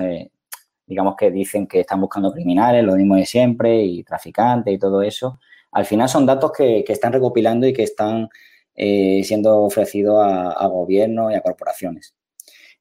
[0.85, 5.01] digamos que dicen que están buscando criminales, lo mismo de siempre, y traficantes y todo
[5.01, 5.39] eso.
[5.71, 8.29] Al final son datos que, están recopilando y que están
[8.75, 12.15] eh, siendo ofrecidos a, gobiernos y a corporaciones.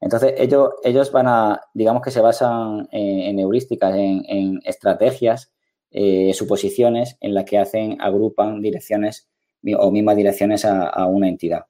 [0.00, 5.52] Entonces, ellos, ellos van a, digamos que se basan en, heurísticas, en, estrategias,
[5.90, 9.28] eh, suposiciones en las que hacen, agrupan direcciones
[9.78, 11.66] o mismas direcciones a, una entidad.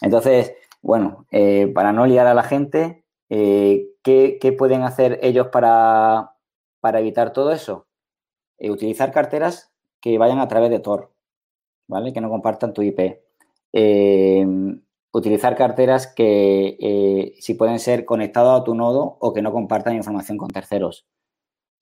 [0.00, 6.32] Entonces, bueno, eh, para no liar a la gente, eh, ¿qué, pueden hacer ellos para,
[6.82, 7.86] evitar todo eso?
[8.58, 11.12] Eh, utilizar carteras que vayan a través de Tor,
[11.88, 12.12] ¿vale?
[12.12, 13.20] Que no compartan tu IP.
[15.14, 20.38] utilizar carteras que si pueden ser conectadas a tu nodo o que no compartan información
[20.38, 21.06] con terceros.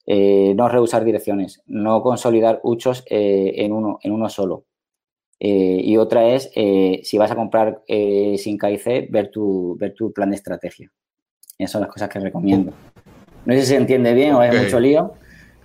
[0.05, 4.65] no reusar direcciones, no consolidar muchos en, uno, en uno solo.
[5.43, 9.95] Eh, y otra es, eh, si vas a comprar eh, sin KIC, ver tu, ver
[9.95, 10.91] tu plan de estrategia.
[11.57, 12.71] Esas son las cosas que recomiendo.
[13.45, 15.13] No sé si se entiende bien o es mucho lío,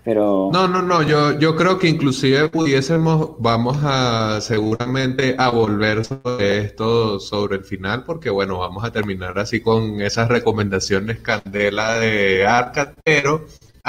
[0.02, 0.48] pero...
[0.50, 6.60] No, no, no, yo, yo creo que inclusive pudiésemos, vamos a seguramente a volver sobre
[6.60, 12.46] esto sobre el final, porque bueno, vamos a terminar así con esas recomendaciones candela de
[12.46, 13.44] Arca, pero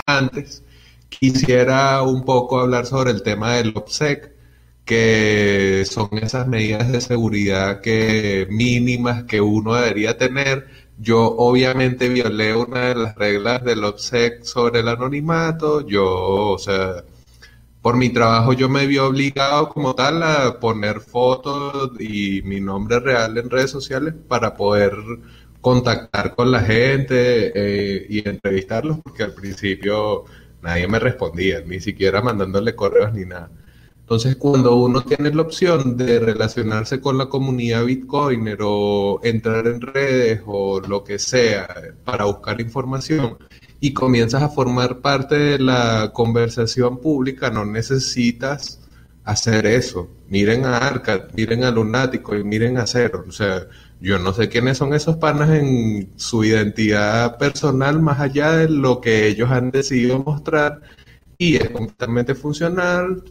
[0.05, 0.65] antes
[1.07, 4.35] quisiera un poco hablar sobre el tema del OPSEC
[4.87, 10.67] que son esas medidas de seguridad que mínimas que uno debería tener.
[10.97, 15.85] Yo obviamente violé una de las reglas del OPSEC sobre el anonimato.
[15.87, 16.05] Yo,
[16.53, 17.03] o sea,
[17.81, 22.99] por mi trabajo yo me vi obligado como tal a poner fotos y mi nombre
[22.99, 24.93] real en redes sociales para poder
[25.61, 30.25] contactar con la gente eh, y entrevistarlos porque al principio
[30.61, 33.49] nadie me respondía, ni siquiera mandándole correos ni nada.
[34.07, 39.81] Entonces, cuando uno tiene la opción de relacionarse con la comunidad Bitcoiner o entrar en
[39.81, 41.67] redes o lo que sea
[42.05, 43.37] para buscar información
[43.81, 48.79] y comienzas a formar parte de la conversación pública, no necesitas
[49.25, 50.07] hacer eso.
[50.29, 53.25] Miren a Arca, miren a Lunático y miren a Cero.
[53.27, 53.67] O sea,
[53.99, 59.01] yo no sé quiénes son esos panas en su identidad personal más allá de lo
[59.01, 60.79] que ellos han decidido mostrar
[61.37, 63.21] y es completamente funcional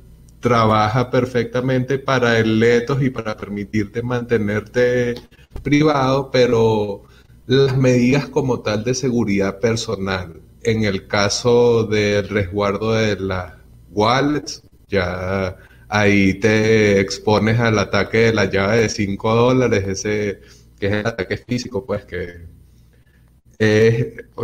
[0.40, 5.14] trabaja perfectamente para el letos y para permitirte mantenerte
[5.62, 7.02] privado, pero
[7.46, 13.54] las medidas como tal de seguridad personal, en el caso del resguardo de las
[13.90, 15.56] wallets, ya
[15.88, 20.40] ahí te expones al ataque de la llave de 5 dólares, ese
[20.78, 22.46] que es el ataque físico, pues que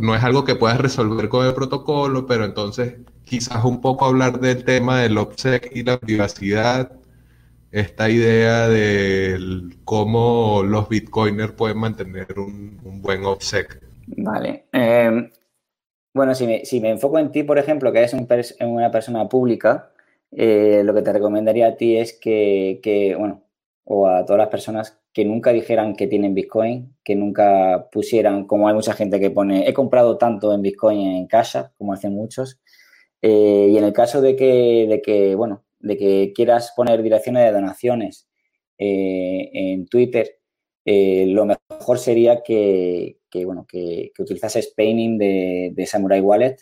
[0.00, 4.40] no es algo que puedas resolver con el protocolo, pero entonces quizás un poco hablar
[4.40, 6.92] del tema del OPSEC y la privacidad,
[7.70, 9.38] esta idea de
[9.84, 13.80] cómo los bitcoiners pueden mantener un, buen OPSEC.
[14.16, 14.66] Vale.
[14.72, 15.30] Em,
[16.14, 16.46] bueno, si
[16.80, 18.14] me, enfoco en ti, por ejemplo, que eres
[18.60, 19.92] una persona pública,
[20.30, 23.44] eh, lo que te recomendaría a ti es que, que, bueno,
[23.84, 28.68] o a todas las personas que nunca dijeran que tienen Bitcoin, que nunca pusieran, como
[28.68, 32.60] hay mucha gente que pone, he comprado tanto en Bitcoin en casa, como hacen muchos,
[33.22, 37.44] eh, y en el caso de que, de que, bueno, de que quieras poner direcciones
[37.44, 38.28] de donaciones
[38.78, 40.38] eh, en Twitter,
[40.84, 46.56] eh, lo mejor sería que, bueno, que, que utilizases Painting de, Samurai Wallet,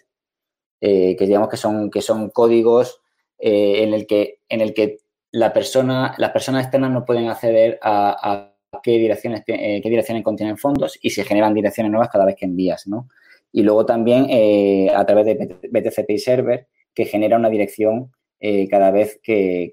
[0.80, 3.00] que digamos que son, que son códigos
[3.38, 4.98] en, el que, en el que
[5.30, 10.98] la persona, las personas externas no pueden acceder a, qué, direcciones, qué direcciones contienen fondos
[11.00, 13.08] y se generan direcciones nuevas cada vez que envías, ¿no?
[13.52, 18.90] Y luego también eh, a través de BTC Server, que genera una dirección eh, cada
[18.90, 19.70] vez que,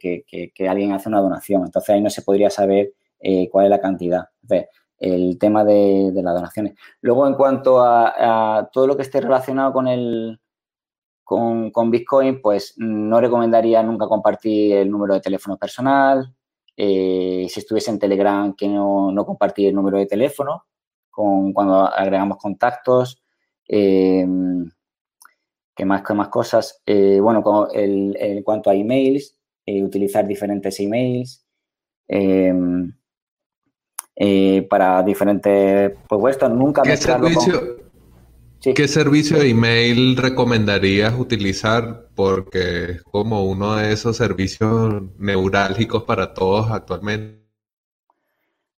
[0.68, 1.64] alguien hace una donación.
[1.66, 4.26] Entonces ahí no se podría saber eh, cuál es la cantidad.
[5.00, 6.74] el tema de, las donaciones.
[7.02, 10.40] Luego, en cuanto a, todo lo que esté relacionado con el
[11.24, 16.34] con, Bitcoin, pues no recomendaría nunca compartir el número de teléfono personal.
[16.76, 20.66] si estuviese en Telegram, que no, no compartir el número de teléfono
[21.12, 23.22] con, cuando agregamos contactos.
[23.68, 24.70] Em,
[25.78, 26.82] ¿Qué más, qué más cosas?
[26.88, 31.46] Eh, bueno, en cuanto a emails, eh, utilizar diferentes emails
[32.08, 32.92] em,
[34.16, 36.50] eh, para diferentes propuestas.
[36.50, 37.78] Nunca ¿Qué servicio,
[38.60, 42.08] ¿Qué servicio de email recomendarías utilizar?
[42.16, 47.46] Porque es como uno de esos servicios neurálgicos para todos actualmente.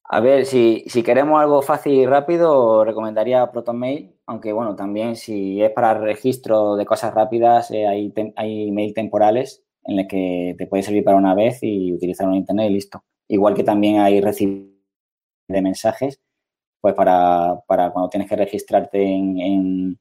[0.02, 5.62] A ver, si, si queremos algo fácil y rápido, recomendaría ProtonMail, aunque bueno, también si
[5.62, 10.66] es para registro de cosas rápidas, eh, hay, hay email temporales en los que te
[10.66, 13.02] puede servir para una vez y utilizar un internet y listo.
[13.26, 14.78] Igual que también hay recibir
[15.48, 16.20] de mensajes,
[16.82, 19.98] pues para, para cuando tienes que registrarte en,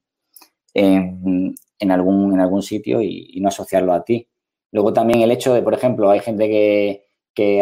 [0.73, 4.27] en, algún, en algún sitio y, no asociarlo a ti.
[4.73, 7.06] Luego también el hecho de, por ejemplo, hay gente que,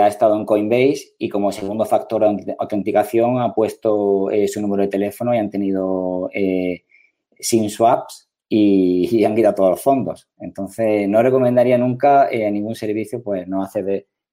[0.01, 4.84] ha estado en Coinbase y como segundo factor de autenticación ha puesto eh, su número
[4.84, 6.84] de teléfono y han tenido eh,
[7.39, 10.30] swaps y, han quitado todos los fondos.
[10.38, 13.67] Entonces, no recomendaría nunca eh, ningún servicio pues no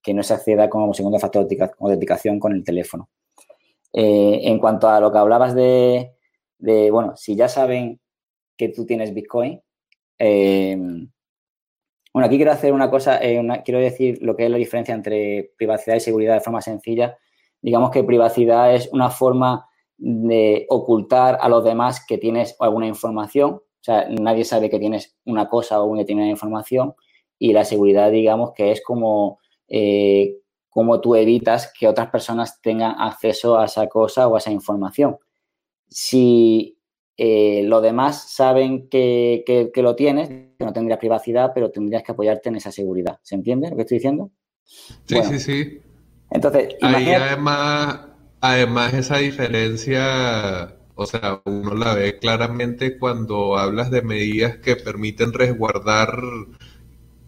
[0.01, 3.09] que no se acceda como segundo factor de autenticación con el teléfono.
[3.93, 6.11] Eh, en cuanto a lo que hablabas de,
[6.91, 7.99] bueno, si ya saben
[8.57, 9.61] que tú tienes Bitcoin,
[10.19, 10.77] eh,
[12.13, 13.19] bueno, aquí quiero hacer una cosa,
[13.65, 17.17] quiero decir lo que es la diferencia entre privacidad y seguridad de forma sencilla.
[17.61, 23.61] Digamos que privacidad es una forma de ocultar a los demás que tienes alguna información
[23.83, 26.95] o sea, nadie sabe que tienes una cosa o una determinada información
[27.37, 30.37] y la seguridad, digamos, que es como, eh,
[30.69, 35.17] como tú evitas que otras personas tengan acceso a esa cosa o a esa información.
[35.89, 36.77] Si
[37.17, 42.11] eh, los demás saben que, que, lo tienes, que no tendrías privacidad, pero tendrías que
[42.11, 43.19] apoyarte en esa seguridad.
[43.21, 44.31] ¿Se entiende lo que estoy diciendo?
[44.63, 45.79] Sí, sí, sí.
[46.31, 48.07] Entonces, Ahí además,
[48.41, 55.33] además esa diferencia o sea, uno la ve claramente cuando hablas de medidas que permiten
[55.33, 56.19] resguardar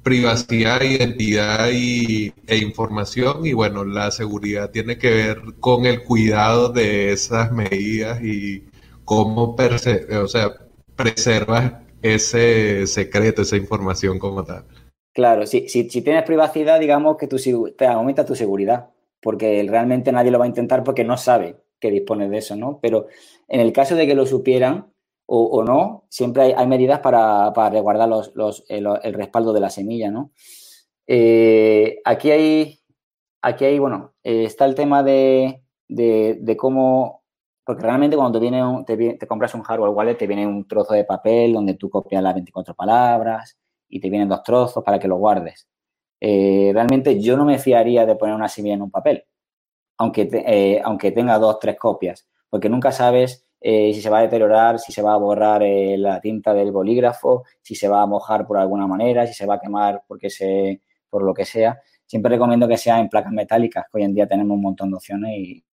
[0.03, 6.69] privacidad, identidad y, e información y bueno, la seguridad tiene que ver con el cuidado
[6.69, 8.65] de esas medidas y
[9.05, 10.51] cómo o sea,
[10.95, 14.65] preservas ese secreto, esa información como tal.
[15.13, 17.37] Claro, si, si, tienes privacidad, digamos que tu,
[17.77, 18.89] te aumenta tu seguridad,
[19.21, 22.79] porque realmente nadie lo va a intentar porque no sabe que dispone de eso, ¿no?
[22.81, 23.07] Pero
[23.47, 24.91] en el caso de que lo supieran
[25.27, 30.31] o, no, siempre hay, medidas para, para resguardar los, el, respaldo de la semilla, ¿no?
[31.07, 32.79] Eh, aquí hay,
[33.41, 37.23] aquí hay, bueno, eh, está el tema de, de, cómo,
[37.65, 41.03] porque realmente cuando te, viene te, compras un hardware wallet, te viene un trozo de
[41.03, 43.57] papel donde tú copias las 24 palabras
[43.89, 45.67] y te vienen dos trozos para que lo guardes.
[46.19, 49.25] Eh, realmente yo no me fiaría de poner una semilla en un papel,
[49.97, 54.79] aunque, aunque tenga dos, tres copias porque nunca sabes eh, si se va a deteriorar,
[54.79, 58.47] si se va a borrar eh, la tinta del bolígrafo, si se va a mojar
[58.47, 61.77] por alguna manera, si se va a quemar porque se, por lo que sea.
[62.05, 64.95] Siempre recomiendo que sea en placas metálicas, que hoy en día tenemos un montón de
[64.95, 65.64] opciones y,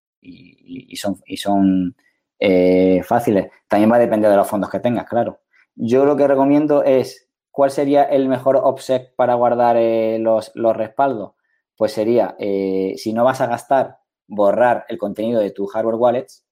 [0.95, 1.95] son, y son
[2.39, 3.47] eh, fáciles.
[3.67, 5.41] También va a depender de los fondos que tengas, claro.
[5.75, 9.77] Yo lo que recomiendo es, ¿cuál sería el mejor offset para guardar
[10.19, 11.33] los, los respaldos?
[11.75, 13.97] Pues sería, si no vas a gastar,
[14.27, 16.45] borrar el contenido de tu hardware wallets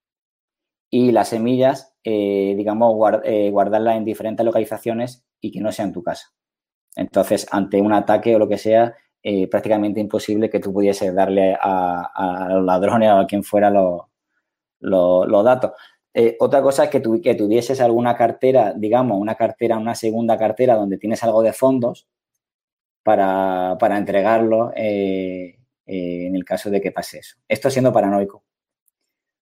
[0.89, 5.93] y las semillas, eh, digamos, eh, guardarlas en diferentes localizaciones y que no sea en
[5.93, 6.33] tu casa.
[6.95, 11.57] Entonces, ante un ataque o lo que sea, eh, prácticamente imposible que tú pudieses darle
[11.59, 14.01] a, los ladrones o a quien fuera los,
[14.79, 15.71] los, datos.
[16.39, 20.97] otra cosa es que, que tuvieses alguna cartera, digamos, una cartera, una segunda cartera donde
[20.97, 22.07] tienes algo de fondos
[23.03, 27.37] para, para entregarlo en el caso de que pase eso.
[27.47, 28.43] Esto siendo paranoico.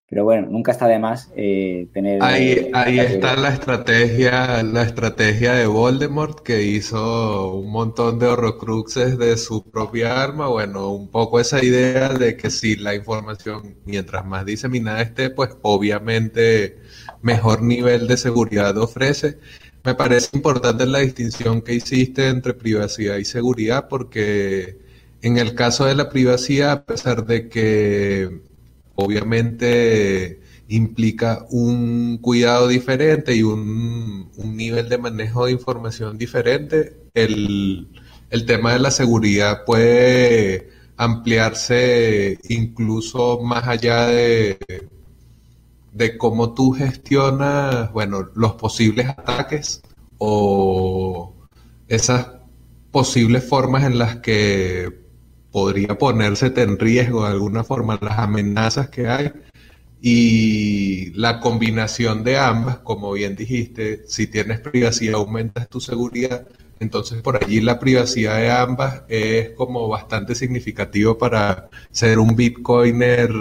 [0.09, 2.23] Pero bueno, nunca está de más eh, tener...
[2.23, 8.25] Ahí, eh, ahí está la estrategia, la estrategia de Voldemort que hizo un montón de
[8.25, 10.47] horrocruxes de su propia arma.
[10.47, 15.51] Bueno, un poco esa idea de que si la información, mientras más diseminada esté, pues
[15.61, 16.79] obviamente
[17.21, 19.37] mejor nivel de seguridad ofrece.
[19.83, 24.79] Me parece importante la distinción que hiciste entre privacidad y seguridad porque
[25.21, 28.48] en el caso de la privacidad, a pesar de que
[28.99, 36.97] obviamente implica un cuidado diferente y un, nivel de manejo de información diferente.
[37.13, 37.89] El,
[38.45, 44.59] tema de la seguridad puede ampliarse incluso más allá de,
[45.93, 49.81] de cómo tú gestionas, bueno, los posibles ataques
[50.17, 51.33] o
[51.87, 52.27] esas
[52.91, 55.08] posibles formas en las que
[55.51, 59.31] podría ponérsete en riesgo de alguna forma las amenazas que hay.
[60.01, 66.47] Y la combinación de ambas, como bien dijiste, si tienes privacidad aumentas tu seguridad,
[66.79, 73.31] entonces por allí la privacidad de ambas es como bastante significativo para ser un bitcoiner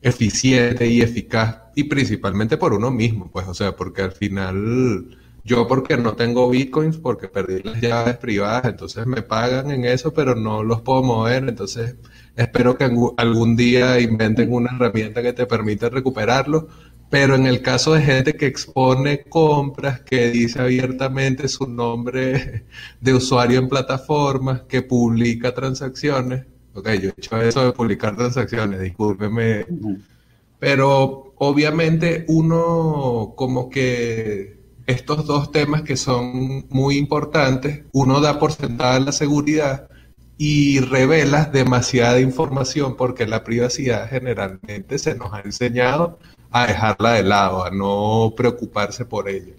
[0.00, 5.66] eficiente y eficaz y principalmente por uno mismo, pues o sea, porque al final yo
[5.66, 10.34] porque no tengo bitcoins, porque perdí las llaves privadas, entonces me pagan en eso, pero
[10.34, 11.48] no los puedo mover.
[11.48, 11.96] Entonces
[12.36, 12.84] espero que
[13.16, 16.68] algún día inventen una herramienta que te permita recuperarlo.
[17.10, 22.64] Pero en el caso de gente que expone compras, que dice abiertamente su nombre
[23.00, 28.80] de usuario en plataformas, que publica transacciones, ok, yo he hecho eso de publicar transacciones,
[28.80, 29.66] discúlpeme,
[30.58, 37.84] pero obviamente uno como que estos dos temas que son muy importantes.
[37.92, 39.88] Uno da por sentada la seguridad
[40.38, 46.18] y revelas demasiada información porque la privacidad generalmente se nos ha enseñado
[46.50, 49.54] a dejarla de lado, a no preocuparse por ella.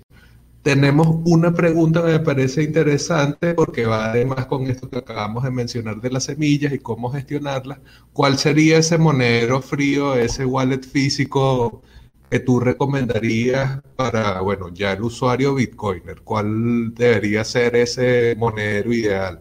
[0.62, 5.52] Tenemos una pregunta que me parece interesante porque va además con esto que acabamos de
[5.52, 7.80] mencionar de las semillas y cómo gestionarlas.
[8.14, 11.82] ¿Cuál sería ese monedero frío, ese wallet físico
[12.34, 16.22] que tú recomendarías para, bueno, ya el usuario Bitcoiner?
[16.24, 19.40] ¿Cuál debería ser ese monedero ideal?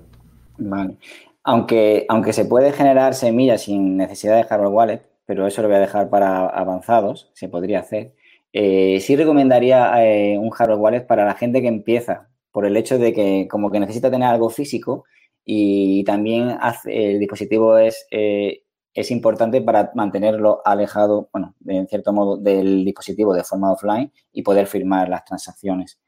[0.58, 0.98] Vale.
[1.42, 5.78] Aunque, aunque se puede generar semillas sin necesidad de hardware wallet, pero eso lo voy
[5.78, 8.12] a dejar para avanzados, se podría hacer.
[8.52, 12.98] Eh, sí recomendaría eh, un hardware wallet para la gente que empieza, por el hecho
[12.98, 15.04] de que como que necesita tener algo físico
[15.46, 18.61] y también el dispositivo es, eh,
[18.94, 24.42] es importante para mantenerlo alejado, bueno, en cierto modo, del dispositivo de forma offline y
[24.42, 26.00] poder firmar las transacciones.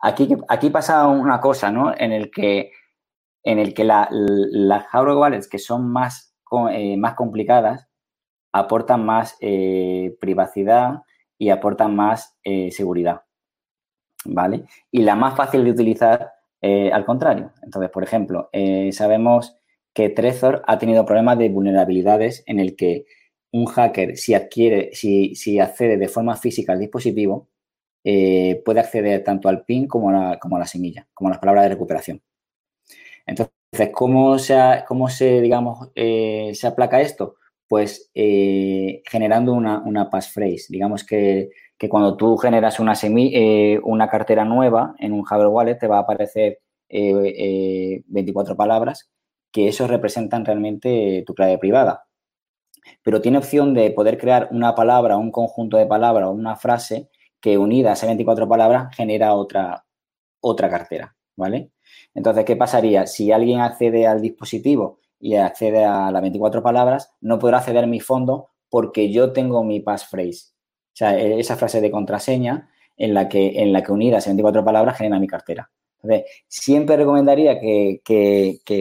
[0.00, 1.92] aquí, aquí pasa una cosa, ¿no?
[1.96, 2.70] En el que,
[3.42, 6.34] en el que las hardware wallets que son más,
[6.96, 7.88] más complicadas
[8.52, 11.02] aportan más eh, privacidad
[11.38, 13.22] y aportan más eh, seguridad.
[14.24, 14.66] ¿Vale?
[14.90, 16.30] Y la más fácil de utilizar,
[16.60, 17.52] eh, al contrario.
[17.62, 18.50] Entonces, por ejemplo,
[18.92, 19.58] sabemos
[19.94, 23.04] que Trezor ha tenido problemas de vulnerabilidades en el que
[23.52, 27.48] un hacker, si adquiere, si, si accede de forma física al dispositivo,
[28.02, 31.64] puede acceder tanto al PIN como a, la, como la semilla, como a las palabras
[31.64, 32.22] de recuperación.
[33.26, 34.56] Entonces, ¿cómo se,
[34.88, 37.36] cómo se digamos, se aplaca esto?
[37.72, 40.66] pues eh, generando una, passphrase.
[40.68, 41.48] Digamos que,
[41.88, 46.00] cuando tú generas una, eh, una cartera nueva en un hardware Wallet te va a
[46.00, 46.58] aparecer
[46.90, 49.10] 24 eh, palabras
[49.52, 52.06] que eso representan realmente tu clave privada.
[53.02, 57.10] Pero tiene opción de poder crear una palabra, un conjunto de palabras o una frase
[57.40, 59.84] que unida a esas 24 palabras genera otra,
[60.40, 61.70] otra cartera, ¿vale?
[62.14, 63.06] Entonces, ¿qué pasaría?
[63.06, 67.88] Si alguien accede al dispositivo y accede a las 24 palabras, no podrá acceder a
[67.88, 70.52] mi fondo porque yo tengo mi passphrase.
[70.92, 74.28] O sea, e-, esa frase de contraseña en la que, en la que unida esas
[74.28, 75.70] 24 palabras genera mi cartera.
[76.02, 78.00] Entonces, siempre recomendaría que,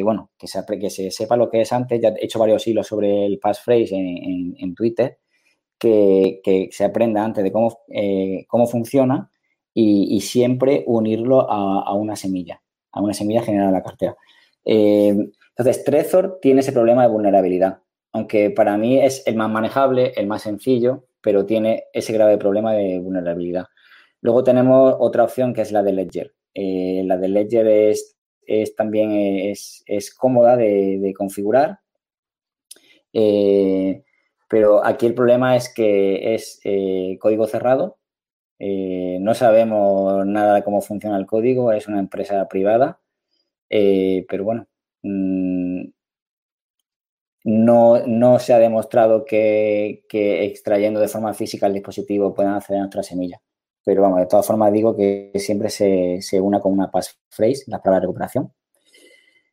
[0.03, 2.01] bueno, que se, que se sepa lo que es antes.
[2.01, 5.19] Ya he hecho varios hilos sobre el passphrase en, en, Twitter,
[5.77, 9.29] que, se aprenda antes de cómo, eh, cómo funciona
[9.73, 12.61] y, siempre unirlo a, una semilla,
[12.91, 14.15] a una semilla generada en la cartera.
[14.65, 15.15] Eh,
[15.49, 17.79] entonces, Trezor tiene ese problema de vulnerabilidad,
[18.13, 22.73] aunque para mí es el más manejable, el más sencillo, pero tiene ese grave problema
[22.73, 23.65] de vulnerabilidad.
[24.21, 26.33] Luego tenemos otra opción que es la de Ledger.
[26.53, 28.17] Eh, la de Ledger es,
[28.75, 31.79] también es, cómoda de, configurar,
[33.13, 34.03] eh,
[34.49, 37.97] pero aquí el problema es que es eh, código cerrado.
[38.59, 42.99] no sabemos nada de cómo funciona el código, es una empresa privada,
[43.69, 44.67] pero bueno,
[45.03, 45.91] Mm,
[47.43, 52.83] no, no, se ha demostrado que, extrayendo de forma física el dispositivo puedan acceder a
[52.83, 53.41] nuestra semilla.
[53.83, 58.01] Pero vamos, de todas formas digo que siempre se, una con una passphrase, la palabra
[58.01, 58.53] de recuperación.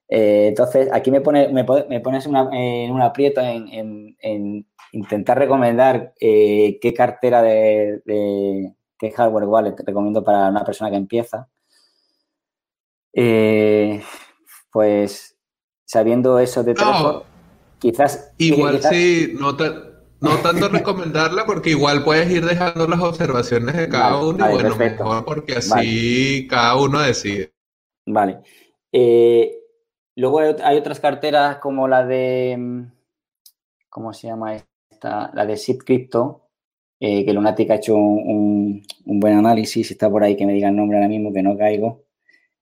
[0.09, 6.95] Eh, entonces, aquí me, pone, me, pones en un aprieto en, intentar recomendar eh, qué
[6.95, 11.49] cartera de, de, qué hardware wallet recomiendo para una persona que empieza.
[13.13, 14.03] Eh,
[14.71, 15.37] pues
[15.85, 17.25] sabiendo eso de Trezor,
[17.79, 18.33] quizás...
[18.39, 19.57] Igual sí, no,
[20.21, 24.77] no tanto recomendarla porque igual puedes ir dejando las observaciones de cada uno y bueno,
[24.77, 27.53] mejor porque así cada uno decide.
[28.07, 28.41] Vale.
[28.93, 29.57] Eh,
[30.17, 32.57] luego hay, otras carteras como la de...
[32.59, 32.93] Mm,
[33.89, 34.55] ¿Cómo se llama
[34.91, 35.31] esta?
[35.35, 36.49] La de Zip Crypto,
[37.01, 39.91] eh, que Lunatic ha hecho un, buen análisis.
[39.91, 42.05] Está por ahí que me diga el nombre ahora mismo, que no caigo.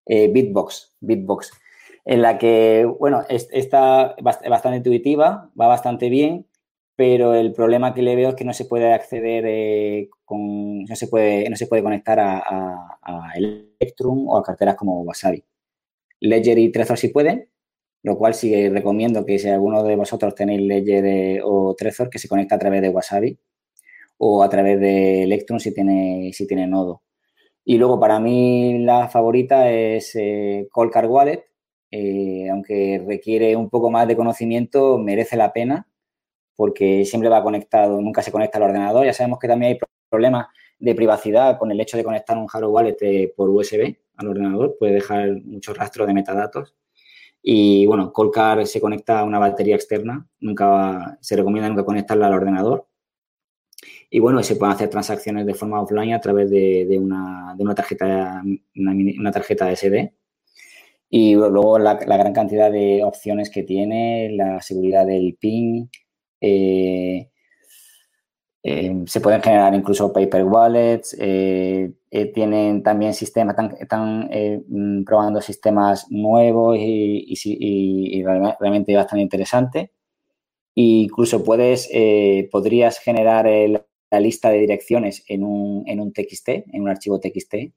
[0.07, 0.95] Eh, Bitbox.
[1.01, 1.53] Bitbox
[2.07, 6.47] en la que, bueno, está bastante intuitiva, va bastante bien,
[6.97, 10.97] pero el problema que le veo es que no se puede acceder eh, con, no
[10.97, 15.45] se puede, no se puede conectar a, Electrum o a carteras como Wasabi.
[16.21, 17.49] Ledger y Trezor sí pueden,
[18.03, 22.19] lo cual sí recomiendo que si alguno de vosotros tenéis Ledger eh, o Trezor, que
[22.19, 23.39] se conecte a través de Wasabi
[24.19, 27.03] o a través de Electrum si tiene, si tiene nodo.
[27.65, 31.45] Y luego para mí la favorita es eh, Coldcard Wallet,
[31.91, 35.87] eh, aunque requiere un poco más de conocimiento, merece la pena
[36.57, 39.07] porque siempre va conectado, nunca se conecta al ordenador.
[39.07, 39.79] Ya sabemos que también hay
[40.09, 40.47] problemas
[40.79, 44.77] de privacidad con el hecho de conectar un hardware wallet eh, por USB al ordenador,
[44.79, 46.75] puede dejar muchos rastros de metadatos.
[47.43, 52.35] Y bueno, Colcar se conecta a una batería externa, nunca se recomienda nunca conectarla al
[52.35, 52.89] ordenador.
[54.11, 57.75] Y bueno, se pueden hacer transacciones de forma offline a través de, una, de una,
[57.75, 58.43] tarjeta,
[58.75, 60.13] una, tarjeta SD.
[61.09, 65.91] Y luego la, gran cantidad de opciones que tiene, la seguridad del PIN,
[66.41, 67.31] eh,
[68.63, 71.93] eh, se pueden generar incluso paper wallets, eh,
[72.35, 74.29] tienen también sistemas, están,
[74.69, 79.93] mm, probando sistemas nuevos y, y, y, realmente bastante interesante.
[80.75, 81.89] Incluso puedes,
[82.51, 83.47] podrías generar
[84.11, 87.73] la lista de direcciones en un, en un TXT, en un archivo TXT.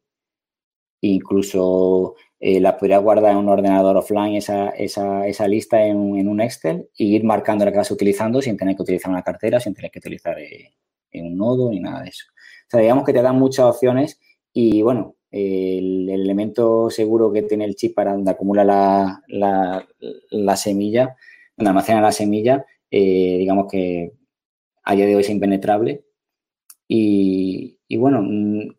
[1.02, 6.90] Incluso eh, la guardar en un ordenador offline esa, esa, esa lista en, un Excel
[6.96, 9.92] y ir marcando la que vas utilizando sin tener que utilizar una cartera, sin tener
[9.92, 10.74] que utilizar eh,
[11.12, 12.26] en un nodo ni nada de eso.
[12.30, 14.20] O sea, digamos que te dan muchas opciones
[14.54, 19.88] y bueno, el, elemento seguro que tiene el chip para donde acumula la, la,
[20.30, 21.16] la semilla,
[21.58, 24.14] donde almacena la semilla, eh, digamos que
[24.84, 26.04] a día de hoy es impenetrable
[26.88, 28.76] y, bueno, mm,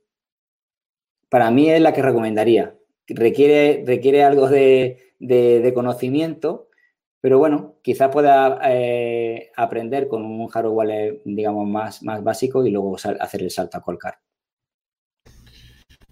[1.29, 2.75] para mí es la que recomendaría.
[3.11, 6.69] Requiere, requiere algo de, conocimiento,
[7.21, 12.71] pero bueno, quizás pueda eh, aprender con un hardware wallet, digamos, más, más básico y
[12.71, 14.19] luego hacer el salto a Colcar.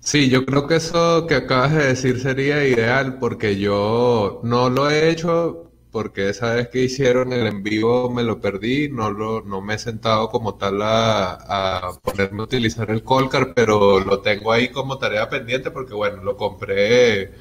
[0.00, 4.88] Sí, yo creo que eso que acabas de decir sería ideal porque yo no lo
[4.88, 5.67] he hecho
[5.98, 9.74] porque esa vez que hicieron el en vivo me lo perdí, no lo, no me
[9.74, 14.98] he sentado como tal a, ponerme a utilizar el Colcar, pero lo tengo ahí como
[14.98, 17.32] tarea pendiente porque bueno, lo compré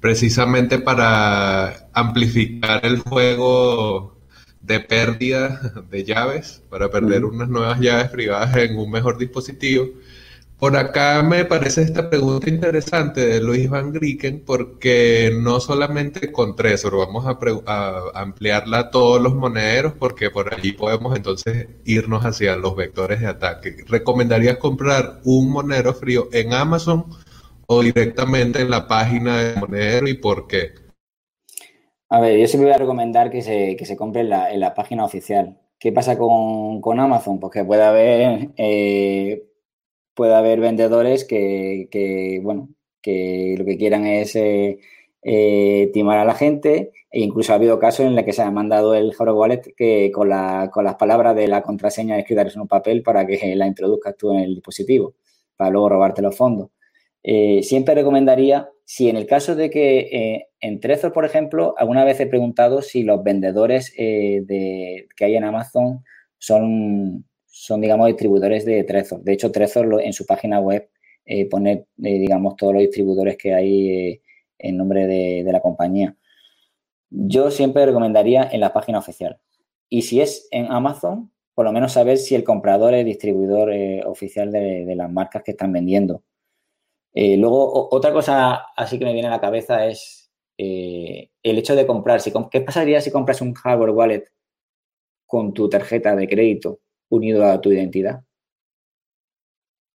[0.00, 4.16] precisamente para amplificar el juego
[4.60, 9.88] de pérdida de llaves, para perder unas nuevas llaves privadas en un mejor dispositivo.
[10.58, 16.56] Por acá me parece esta pregunta interesante de Luis Van Grieken porque no solamente con
[16.56, 22.56] Trezor, vamos a, ampliarla a todos los monederos porque por allí podemos entonces irnos hacia
[22.56, 23.84] los vectores de ataque.
[23.86, 27.04] ¿Recomendarías comprar un monedero frío en Amazon
[27.66, 30.70] o directamente en la página de monedero y por qué?
[32.08, 35.04] A ver, yo siempre voy a recomendar que se, que se compre en la, página
[35.04, 35.60] oficial.
[35.78, 37.38] ¿Qué pasa con, Amazon?
[37.40, 38.52] Pues que puede haber...
[38.56, 39.42] Eh,
[40.16, 42.70] puede haber vendedores que, bueno,
[43.02, 44.78] que lo que quieran es eh,
[45.22, 48.50] eh, timar a la gente e incluso ha habido casos en los que se ha
[48.50, 52.62] mandado el hardware wallet que con, la, con las palabras de la contraseña escritas en
[52.62, 55.14] un papel para que la introduzcas tú en el dispositivo,
[55.56, 56.70] para luego robarte los fondos.
[57.22, 62.20] Eh, siempre recomendaría, si en el caso de que en Trezor, por ejemplo, alguna vez
[62.20, 66.04] he preguntado si los vendedores de, que hay en Amazon
[66.38, 67.25] son
[67.58, 69.22] son, digamos, distribuidores de Trezor.
[69.22, 70.90] De hecho, Trezor en su página web
[71.24, 74.22] eh, pone, eh, digamos, todos los distribuidores que hay eh,
[74.58, 76.14] en nombre de, la compañía.
[77.08, 79.40] Yo siempre recomendaría en la página oficial.
[79.88, 83.70] Y si es en Amazon, por lo menos saber si el comprador es distribuidor
[84.06, 86.22] oficial de, las marcas que están vendiendo.
[87.14, 92.20] luego, otra cosa así que me viene a la cabeza es el hecho de comprar.
[92.20, 94.24] Si, ¿Qué pasaría si compras un hardware wallet
[95.26, 98.22] con tu tarjeta de crédito unido a tu identidad?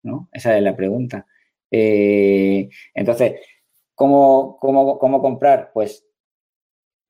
[0.02, 0.28] ¿No?
[0.32, 1.26] Esa es la pregunta.
[1.70, 3.40] Eh, entonces,
[3.94, 5.70] ¿cómo, cómo, comprar?
[5.72, 6.06] Pues,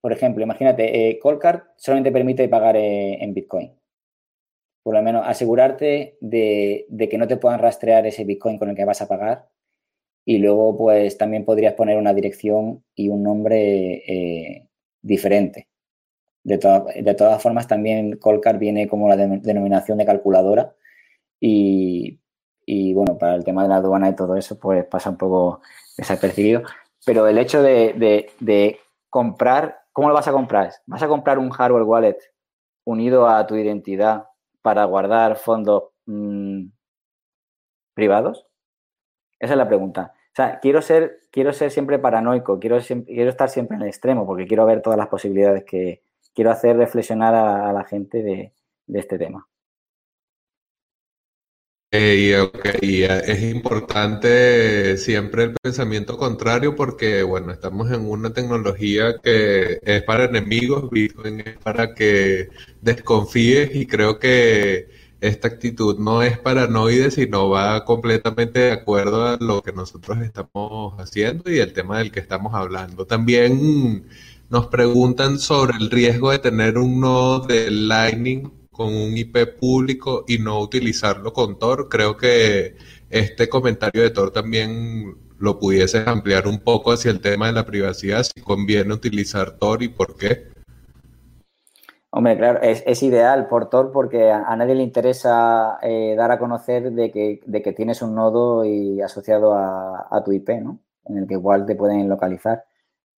[0.00, 3.74] por ejemplo, imagínate, eh, Colcard solamente permite pagar eh, en Bitcoin.
[4.82, 8.84] Por lo menos asegurarte de, que no te puedan rastrear ese Bitcoin con el que
[8.84, 9.48] vas a pagar.
[10.24, 14.68] Y luego, pues, también podrías poner una dirección y un nombre
[15.02, 15.69] diferente.
[16.42, 16.56] De,
[17.02, 20.74] de todas formas, también Colcar viene como la denominación de calculadora
[21.40, 22.18] y,
[22.94, 25.60] bueno, para el tema de la aduana y todo eso, pues pasa un poco
[25.96, 26.62] desapercibido.
[27.04, 28.78] Pero el hecho de,
[29.08, 30.72] comprar, ¿cómo lo vas a comprar?
[30.86, 32.18] ¿Vas a comprar un hardware wallet
[32.84, 34.26] unido a tu identidad
[34.62, 36.66] para guardar fondos mm,
[37.94, 38.46] privados?
[39.38, 40.14] Esa es la pregunta.
[40.32, 44.26] O sea, quiero ser, quiero ser siempre paranoico, quiero, quiero estar siempre en el extremo
[44.26, 46.02] porque quiero ver todas las posibilidades que,
[46.34, 48.52] quiero hacer reflexionar a, la gente de,
[48.88, 49.46] este tema.
[51.92, 59.80] Y, eh, es importante siempre el pensamiento contrario porque, bueno, estamos en una tecnología que
[59.82, 62.48] es para enemigos, Bitcoin es para que
[62.80, 64.88] desconfíes y creo que
[65.20, 70.94] esta actitud no es paranoide, sino va completamente de acuerdo a lo que nosotros estamos
[70.98, 73.06] haciendo y el tema del que estamos hablando.
[73.06, 74.06] También
[74.50, 80.24] nos preguntan sobre el riesgo de tener un nodo de Lightning con un IP público
[80.26, 81.88] y no utilizarlo con Tor.
[81.88, 82.76] Creo que
[83.10, 87.64] este comentario de Tor también lo pudiese ampliar un poco hacia el tema de la
[87.64, 90.48] privacidad, si conviene utilizar Tor y por qué.
[92.10, 96.90] Hombre, claro, es, ideal por Tor porque a, nadie le interesa eh, dar a conocer
[96.90, 100.80] de que, de que, tienes un nodo y asociado a, a, tu IP, ¿no?
[101.04, 102.64] En el que igual te pueden localizar.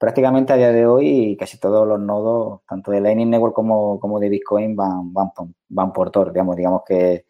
[0.03, 4.29] Prácticamente a día de hoy casi todos los nodos, tanto de Lightning Network como, de
[4.31, 5.31] Bitcoin, van, van,
[5.69, 6.33] van por Tor.
[6.33, 7.25] Digamos, digamos que,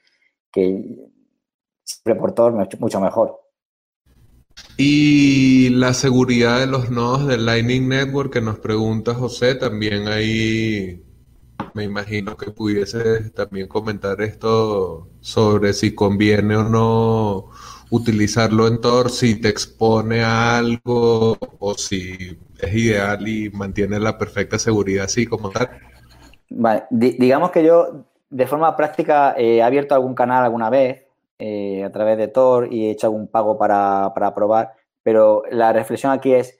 [1.84, 3.38] siempre por Tor mucho mejor.
[4.78, 11.04] Y la seguridad de los nodos de Lightning Network que nos pregunta José, también ahí
[11.74, 17.50] me imagino que pudiese también comentar esto sobre si conviene o no
[17.90, 24.16] utilizarlo en Tor, si te expone a algo o si es ideal y mantiene la
[24.16, 25.68] perfecta seguridad así como tal.
[26.48, 31.04] Vale, digamos que yo de forma práctica he abierto algún canal alguna vez
[31.38, 35.72] eh, a través de Tor y he hecho algún pago para, para probar, pero la
[35.72, 36.58] reflexión aquí es,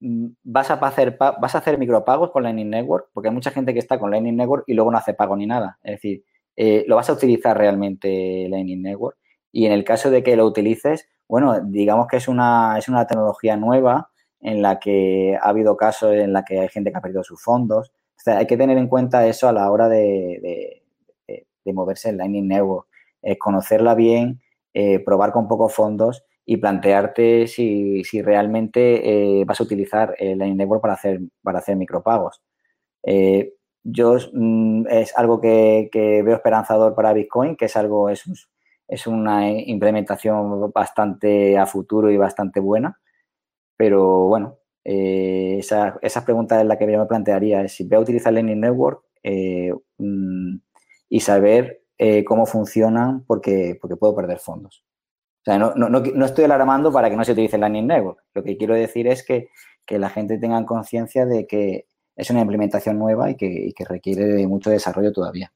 [0.00, 3.08] mm, ¿vas a, hacer, ¿vas a hacer micropagos con Lightning Network?
[3.12, 5.46] Porque hay mucha gente que está con Lightning Network y luego no hace pago ni
[5.46, 5.78] nada.
[5.82, 6.24] Es decir,
[6.56, 9.16] eh, ¿lo vas a utilizar realmente Lightning Network?
[9.52, 13.06] Y en el caso de que lo utilices, bueno, digamos que es una, es una
[13.06, 14.10] tecnología nueva
[14.44, 17.42] en la que ha habido casos en la que hay gente que ha perdido sus
[17.42, 17.92] fondos.
[18.26, 20.80] Hay que tener en cuenta eso a la hora de,
[21.26, 22.86] de moverse en Lightning Network
[23.38, 24.40] conocerla bien,
[24.76, 30.58] eh, probar con pocos fondos y plantearte si, realmente eh, vas a utilizar el Lightning
[30.58, 32.42] Network para hacer, para hacer micropagos.
[33.04, 35.88] Eh, yo mm, es algo que,
[36.24, 38.24] veo esperanzador para Bitcoin, que es algo, es,
[38.88, 42.98] es una implementación bastante a futuro y bastante buena.
[43.76, 48.00] Pero bueno, esa, esas preguntas es la que yo me plantearía, es si voy a
[48.00, 49.02] utilizar Lightning Network
[49.98, 50.56] mm,
[51.08, 54.84] y saber eh, cómo funcionan porque, porque puedo perder fondos.
[55.40, 58.18] O sea, no, no, no, estoy alarmando para que no se utilice Lightning Network.
[58.34, 59.48] Lo que quiero decir es que,
[59.88, 64.70] la gente tenga conciencia de que es una implementación nueva y que, requiere de mucho
[64.70, 65.52] desarrollo todavía.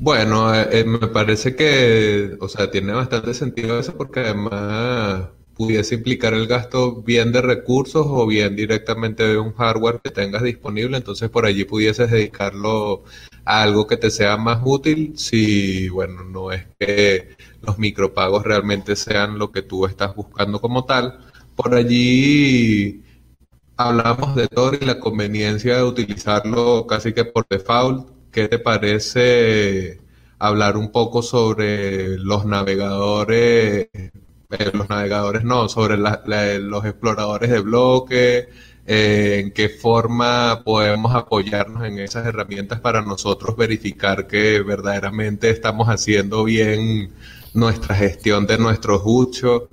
[0.00, 5.96] Bueno, eh, eh, me parece que, o sea, tiene bastante sentido eso porque además pudiese
[5.96, 10.96] implicar el gasto bien de recursos o bien directamente de un hardware que tengas disponible,
[10.96, 13.04] entonces por allí pudieses dedicarlo
[13.44, 18.96] a algo que te sea más útil si, bueno, no es que los micropagos realmente
[18.96, 21.20] sean lo que tú estás buscando como tal.
[21.56, 23.02] Por allí
[23.76, 28.10] hablamos de Tor y la conveniencia de utilizarlo casi que por default.
[28.32, 30.00] ¿Qué te parece
[30.38, 33.88] hablar un poco sobre los navegadores
[34.58, 38.48] eh, los navegadores no, sobre los exploradores de bloques,
[38.86, 45.88] eh, en qué forma podemos apoyarnos en esas herramientas para nosotros verificar que verdaderamente estamos
[45.88, 47.12] haciendo bien
[47.54, 49.64] nuestra gestión de nuestros muchos.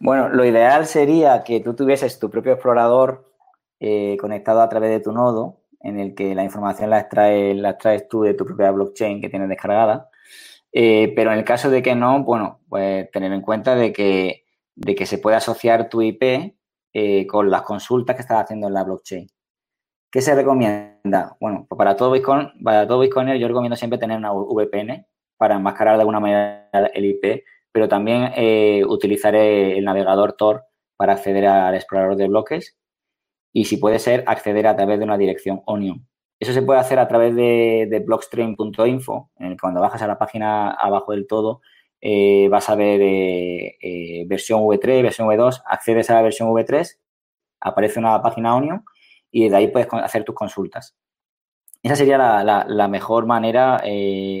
[0.00, 3.30] Bueno, lo ideal sería que tú tuvieses tu propio explorador
[3.80, 7.70] eh, conectado a través de tu nodo, en el que la información la extraes, la
[7.70, 10.10] extraes tú de tu propia blockchain que tienes descargada
[10.76, 14.44] eh, pero en el caso de que no, bueno, pues tener en cuenta de que,
[15.06, 16.56] se puede asociar tu IP
[16.92, 19.28] eh, con las consultas que estás haciendo en la blockchain.
[20.10, 21.36] ¿Qué se recomienda?
[21.40, 25.06] Bueno, pues para todo Bitcoin, para todo Bitcoiner yo recomiendo siempre tener una VPN
[25.36, 30.64] para enmascarar de alguna manera el IP, pero también eh, utilizar el navegador Tor
[30.96, 32.76] para acceder al explorador de bloques
[33.52, 36.06] y si puede ser acceder a través de una dirección Onion.
[36.38, 39.30] Eso se puede hacer a través de, blockstream.info,
[39.60, 41.60] cuando bajas a la página abajo del todo,
[42.06, 46.98] eh, vas a ver eh, eh, versión V3, versión V2, accedes a la versión V3,
[47.60, 48.84] aparece una página Onion
[49.30, 50.94] y de ahí puedes hacer tus consultas.
[51.82, 53.82] Esa sería la, mejor manera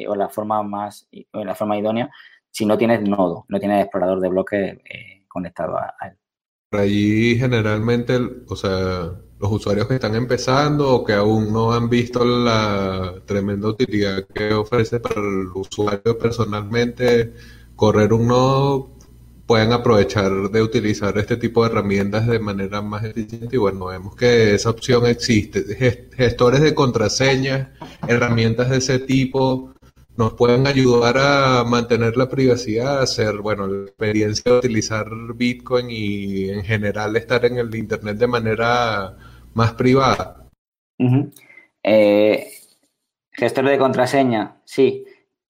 [0.08, 2.10] o la forma más la forma idónea
[2.50, 4.78] si no tienes nodo, no tienes explorador de bloques
[5.28, 6.18] conectado a, a él.
[6.72, 9.10] Allí generalmente, o sea,
[9.44, 14.54] los usuarios que están empezando o que aún no han visto la tremenda utilidad que
[14.54, 17.34] ofrece para el usuario personalmente
[17.76, 18.90] correr un nodo,
[19.46, 24.16] pueden aprovechar de utilizar este tipo de herramientas de manera más eficiente y bueno, vemos
[24.16, 25.60] que esa opción existe.
[26.16, 27.68] Gestores de contraseñas,
[28.08, 29.74] herramientas de ese tipo
[30.16, 36.48] nos pueden ayudar a mantener la privacidad, hacer, bueno, la experiencia de utilizar Bitcoin y
[36.50, 39.18] en general estar en el Internet de manera
[39.54, 40.48] más privada.
[41.82, 42.46] Eh,
[43.32, 45.04] gestor de contraseña, sí,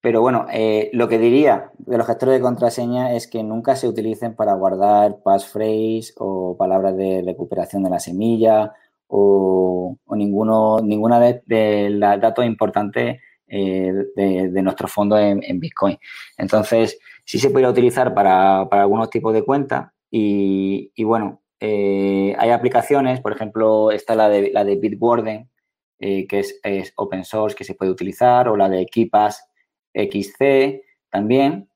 [0.05, 3.89] pero bueno, eh, lo que diría de los gestores de contraseña es que nunca se
[3.89, 8.75] utilicen para guardar passphrase o palabras de recuperación de la semilla
[9.07, 15.97] o, ninguno, ninguna de, los datos importantes eh, de, nuestro fondo en, Bitcoin.
[16.37, 23.33] Entonces, sí se puede utilizar para, algunos tipos de cuentas y, bueno, hay aplicaciones, por
[23.33, 25.51] ejemplo, está la de, la de Bitwarden,
[25.99, 29.45] que es, open source, que se puede utilizar, o la de Keepass
[29.95, 31.69] XC también.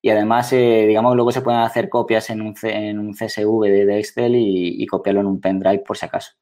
[0.00, 4.36] Y además, digamos, luego se pueden hacer copias en un, en un CSV de, Excel
[4.36, 6.32] y, y, copiarlo en un pendrive por si acaso.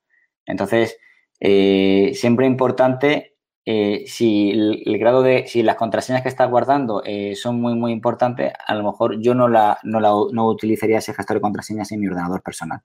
[0.47, 0.99] Entonces,
[1.39, 3.32] siempre importante
[3.65, 7.93] eh, si el, grado de, si las contraseñas que estás guardando eh, son muy, muy
[7.93, 11.93] importantes, a lo mejor yo no, la, no, la, no utilizaría ese gestor de contraseñas
[11.93, 12.81] en mi ordenador personal.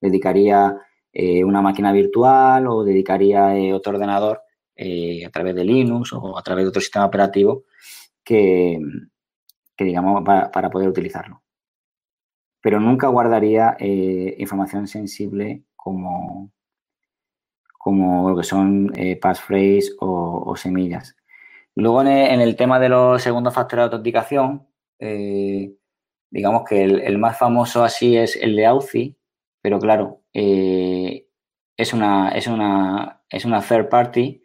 [0.00, 0.76] Dedicaría
[1.12, 4.42] eh, una máquina virtual o dedicaría otro ordenador
[4.74, 7.64] a través de Linux o a través de otro sistema operativo
[8.24, 8.78] que,
[9.76, 11.42] que digamos, para, para, poder utilizarlo.
[12.60, 13.76] Pero nunca guardaría
[14.38, 16.50] información sensible como,
[17.82, 21.16] como lo que son eh, passphrase o, semillas.
[21.74, 24.68] Luego, en el, tema de los segundos factores de autenticación,
[25.00, 25.74] eh,
[26.30, 29.16] digamos que el, más famoso así es el de AUCI,
[29.60, 31.26] pero claro, eh,
[31.76, 34.44] es, una, es, una, es una third party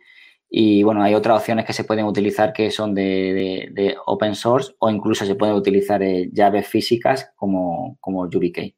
[0.49, 4.89] y bueno, hay otras opciones que se pueden utilizar que son de, open source o
[4.89, 8.76] incluso se pueden utilizar llaves físicas como, como YubiKey.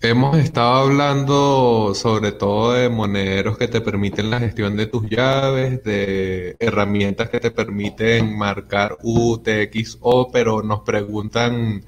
[0.00, 5.82] Hemos estado hablando sobre todo de monederos que te permiten la gestión de tus llaves,
[5.82, 11.84] de herramientas que te permiten marcar UTXO, pero nos preguntan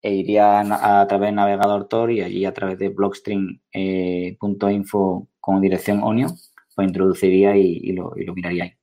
[0.01, 4.37] e iría a, través del navegador Tor y allí a través de blockstream.info eh,
[5.39, 6.31] con dirección Onion,
[6.75, 8.76] pues introduciría y, lo, y lo miraría ahí.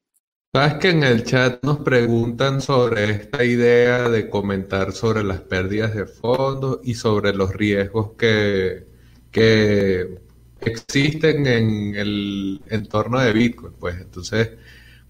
[0.54, 5.96] Sabes que en el chat nos preguntan sobre esta idea de comentar sobre las pérdidas
[5.96, 8.86] de fondos y sobre los riesgos que,
[9.32, 10.20] que
[10.60, 13.72] existen en el entorno de Bitcoin.
[13.80, 14.50] Pues entonces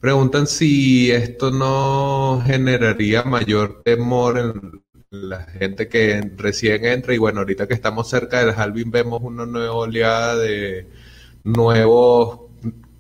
[0.01, 7.41] preguntan si esto no generaría mayor temor en la gente que recién entra y bueno,
[7.41, 10.89] ahorita que estamos cerca del halving vemos una nueva oleada de
[11.45, 12.45] nuevos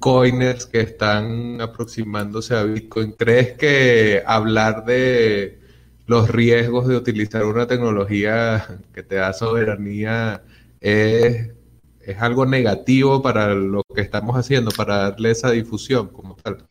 [0.04, 5.58] coiners que están aproximándose a Bitcoin, ¿crees que hablar de
[6.06, 10.42] los riesgos de utilizar una tecnología que te da soberanía
[10.82, 11.54] es,
[12.02, 16.68] es algo negativo para lo que estamos haciendo, para darle esa difusión como tal?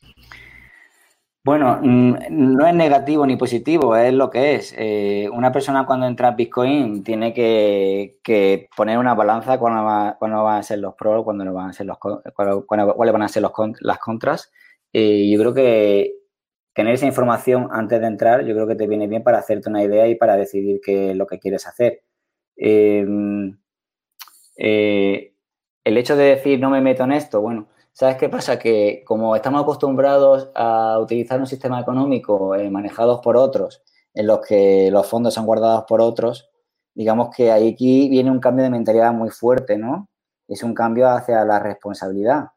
[1.45, 4.73] Bueno, mm, no es negativo ni positivo, es lo que es.
[4.77, 10.63] Eh, una persona cuando entra a Bitcoin tiene que, poner una balanza cuando, van a
[10.63, 14.51] ser los pros, cuando van a ser los cuáles van a ser las contras.
[14.93, 16.15] Y yo creo que
[16.73, 19.83] tener esa información antes de entrar, yo creo que te viene bien para hacerte una
[19.83, 22.03] idea y para decidir qué lo que quieres hacer.
[22.57, 23.05] Eh,
[24.57, 25.33] eh,
[25.83, 28.57] el hecho de decir no me meto en esto, bueno, ¿Sabes qué pasa?
[28.57, 33.83] Que como estamos acostumbrados a utilizar un sistema económico eh, manejado por otros,
[34.15, 36.49] en los que los fondos son guardados por otros,
[36.95, 40.09] digamos que aquí viene un cambio de mentalidad muy fuerte, ¿no?
[40.47, 42.47] Es un cambio hacia la responsabilidad,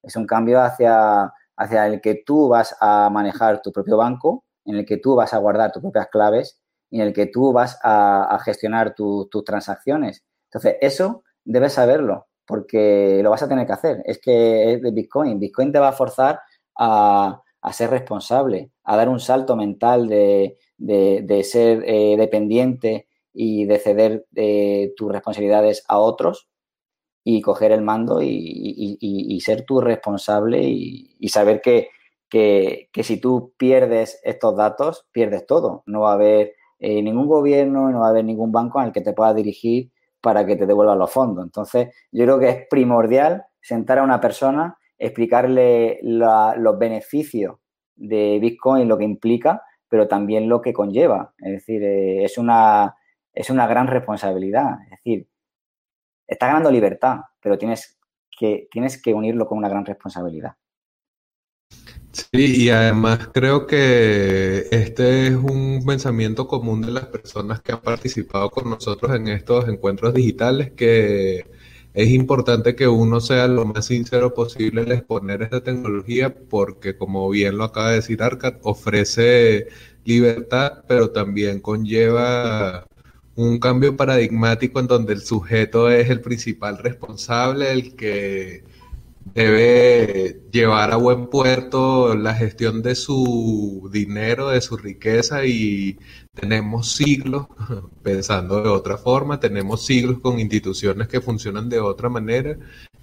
[0.00, 4.76] es un cambio hacia, hacia el que tú vas a manejar tu propio banco, en
[4.76, 7.80] el que tú vas a guardar tus propias claves y en el que tú vas
[7.82, 10.24] a, gestionar tus transacciones.
[10.46, 14.02] Entonces, eso debes saberlo porque lo vas a tener que hacer.
[14.04, 15.38] Es que es de Bitcoin.
[15.38, 16.40] Bitcoin te va a forzar
[16.76, 17.40] a,
[17.72, 20.56] ser responsable, a dar un salto mental de,
[21.44, 26.48] ser eh, dependiente y de ceder eh, tus responsabilidades a otros
[27.24, 31.88] y coger el mando y, ser tú responsable y, saber que,
[33.02, 35.82] si tú pierdes estos datos, pierdes todo.
[35.86, 39.00] No va a haber eh, ningún gobierno, no va a haber ningún banco al que
[39.00, 39.90] te pueda dirigir
[40.24, 41.44] para que te devuelvan los fondos.
[41.44, 47.56] Entonces, yo creo que es primordial sentar a una persona, explicarle los beneficios
[47.94, 51.34] de Bitcoin, lo que implica, pero también lo que conlleva.
[51.36, 52.96] Es decir, eh, es, una,
[53.34, 54.78] es una gran responsabilidad.
[54.84, 55.28] Es decir,
[56.26, 58.00] estás ganando libertad, pero tienes
[58.38, 60.54] que, tienes que unirlo con una gran responsabilidad.
[62.14, 62.26] Sí,
[62.66, 68.50] y además creo que este es un pensamiento común de las personas que han participado
[68.50, 71.44] con nosotros en estos encuentros digitales, que
[71.92, 77.28] es importante que uno sea lo más sincero posible al exponer esta tecnología, porque como
[77.30, 79.66] bien lo acaba de decir Arcad, ofrece
[80.04, 82.86] libertad, pero también conlleva
[83.34, 88.64] un cambio paradigmático en donde el sujeto es el principal responsable, el que
[89.32, 95.98] debe llevar a buen puerto la gestión de su dinero, de su riqueza y
[96.34, 97.46] tenemos siglos,
[98.02, 102.56] pensando de otra forma, tenemos siglos con instituciones que funcionan de otra manera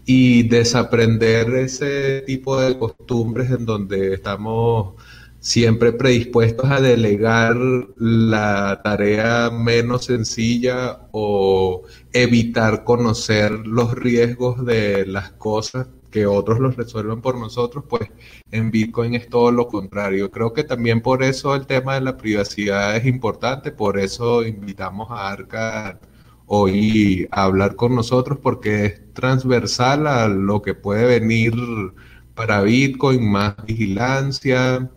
[0.06, 4.96] y desaprender ese tipo de costumbres en donde estamos
[5.40, 7.58] siempre predispuestos a delegar
[7.98, 16.76] la tarea menos sencilla o evitar conocer los riesgos de las cosas que otros los
[16.76, 18.10] resuelvan por nosotros, pues
[18.52, 20.30] en Bitcoin es todo lo contrario.
[20.32, 25.10] Creo que también por eso el tema de la privacidad es importante, por eso invitamos
[25.12, 26.00] a Arca
[26.46, 31.54] hoy a hablar con nosotros, porque es transversal a lo que puede venir
[32.36, 34.90] para Bitcoin, más vigilancia,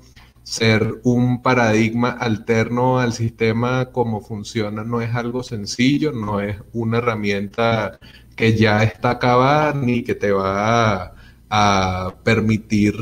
[0.44, 6.98] ser un paradigma alterno al sistema como funciona no es algo sencillo, no es una
[6.98, 7.98] herramienta
[8.36, 11.14] que ya está acabada ni que te va
[11.50, 12.94] a, permitir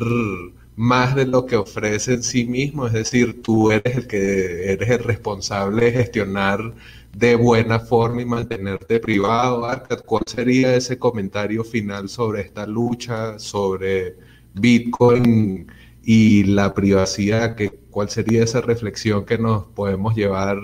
[0.76, 4.90] más de lo que ofrece en sí mismo, es decir, tú eres el que eres
[4.90, 6.74] el responsable de gestionar
[7.16, 9.64] de buena forma y mantenerte privado.
[9.66, 14.16] Arcad, ¿cuál sería ese comentario final sobre esta lucha, sobre
[14.54, 15.66] Bitcoin
[16.02, 17.54] y la privacidad?
[17.56, 20.58] Que, ¿Cuál sería esa reflexión que nos podemos llevar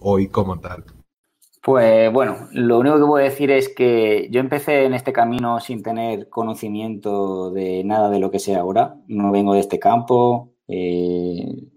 [0.00, 0.84] hoy como tal?
[1.62, 5.82] Pues bueno, lo único que a decir es que yo empecé en este camino sin
[5.82, 8.96] tener conocimiento de nada de lo que sé ahora.
[9.08, 11.68] No vengo de este campo, eh,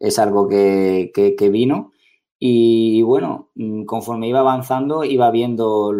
[0.00, 1.10] es algo que,
[1.52, 1.92] vino.
[2.38, 5.92] Y, bueno, mm, conforme iba avanzando, iba viendo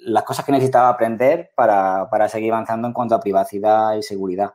[0.00, 4.54] las cosas que necesitaba aprender para, seguir avanzando en cuanto a privacidad y seguridad.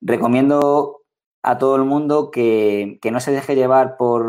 [0.00, 1.02] Recomiendo
[1.42, 4.26] a todo el mundo que no se deje llevar por,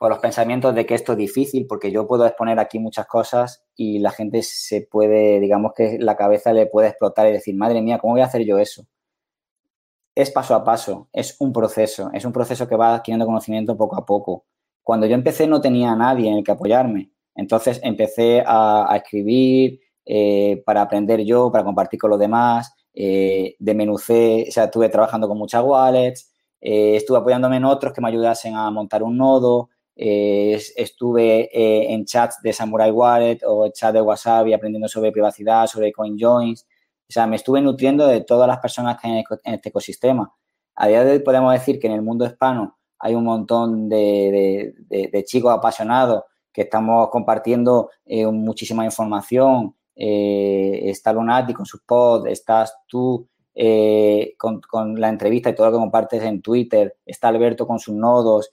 [0.00, 3.66] por los pensamientos de que esto es difícil, porque yo puedo exponer aquí muchas cosas
[3.76, 7.82] y la gente se puede, digamos que la cabeza le puede explotar y decir, madre
[7.82, 8.86] mía, ¿cómo voy a hacer yo eso?
[10.14, 13.94] Es paso a paso, es un proceso, es un proceso que va adquiriendo conocimiento poco
[13.98, 14.46] a poco.
[14.82, 19.80] Cuando yo empecé no tenía a nadie en el que apoyarme, entonces empecé a, escribir
[20.06, 24.88] eh, para aprender yo, para compartir con los demás, eh, de menucé, o sea, estuve
[24.88, 29.18] trabajando con muchas wallets, eh, estuve apoyándome en otros que me ayudasen a montar un
[29.18, 29.68] nodo,
[30.02, 35.66] eh, estuve eh, en chats de Samurai Wallet o chat de Wasabi aprendiendo sobre privacidad,
[35.66, 36.66] sobre CoinJoins.
[37.06, 40.32] O sea, me estuve nutriendo de todas las personas que hay en este ecosistema.
[40.74, 44.72] A día de hoy podemos decir que en el mundo hispano hay un montón de,
[45.26, 49.76] chicos apasionados que estamos compartiendo eh, muchísima información.
[49.94, 53.28] está Lunati con sus pods, estás tú
[54.38, 57.94] con, con, la entrevista y todo lo que compartes en Twitter, está Alberto con sus
[57.94, 58.50] nodos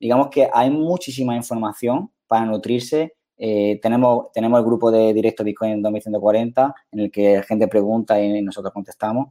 [0.00, 3.14] digamos que hay muchísima información para nutrirse.
[3.36, 8.20] Eh, tenemos, tenemos el grupo de Directo Bitcoin 2140 en el que la gente pregunta
[8.20, 9.28] y nosotros contestamos.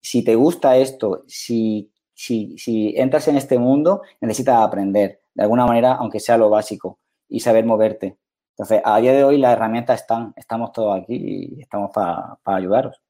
[0.00, 5.66] Si te gusta esto, si, si, si entras en este mundo, necesitas aprender de alguna
[5.66, 8.16] manera, aunque sea lo básico, y saber moverte.
[8.50, 12.58] Entonces, a día de hoy las herramientas están, estamos todos aquí y estamos para, para
[12.58, 13.02] ayudaros.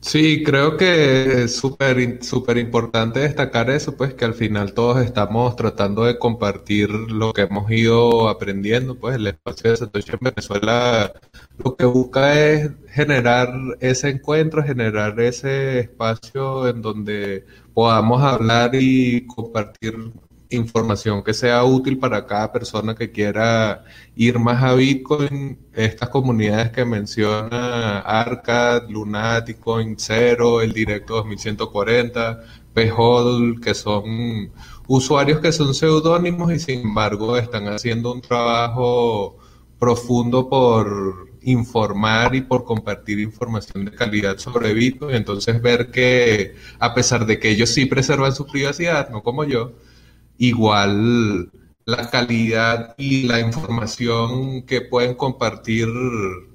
[0.00, 5.56] Sí, creo que es súper súper importante destacar eso, pues que al final todos estamos
[5.56, 11.12] tratando de compartir lo que hemos ido aprendiendo, pues el espacio de Satoshi en Venezuela
[11.58, 13.48] lo que busca es generar
[13.80, 17.44] ese encuentro, generar ese espacio en donde
[17.74, 20.12] podamos hablar y compartir
[20.50, 25.58] información que sea útil para cada persona que quiera ir más a Bitcoin.
[25.72, 32.40] Estas comunidades que menciona Arcad, Lunaticoin, Cero, el Directo 2140,
[32.72, 34.52] PHOL, que son
[34.86, 39.38] usuarios que son seudónimos y sin embargo están haciendo un trabajo
[39.78, 45.14] profundo por informar y por compartir información de calidad sobre Bitcoin.
[45.14, 49.72] Entonces ver que a pesar de que ellos sí preservan su privacidad, no como yo,
[50.38, 51.50] igual
[51.86, 55.86] la calidad y la información que pueden compartir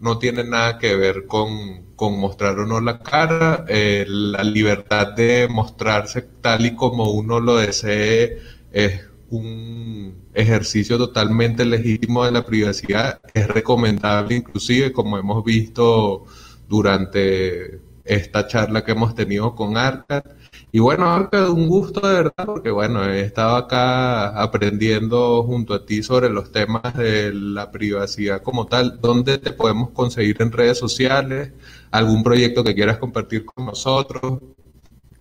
[0.02, 3.64] no tiene nada que ver con, mostrar o no la cara.
[3.70, 8.40] Eh, la libertad de mostrarse tal y como uno lo desee
[8.72, 13.22] es un ejercicio totalmente legítimo de la privacidad.
[13.34, 16.26] Es recomendable inclusive, como hemos visto
[16.68, 20.24] durante esta charla que hemos tenido con Arcad.
[20.74, 25.86] Y bueno, Arcad, un gusto de verdad, porque bueno, he estado acá aprendiendo junto a
[25.86, 29.02] ti sobre los temas de la privacidad como tal.
[29.02, 31.52] ¿Dónde te podemos conseguir en redes sociales?
[31.92, 34.40] ¿Algún proyecto que quieras compartir con nosotros?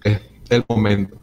[0.04, 0.20] Es
[0.50, 1.16] el momento.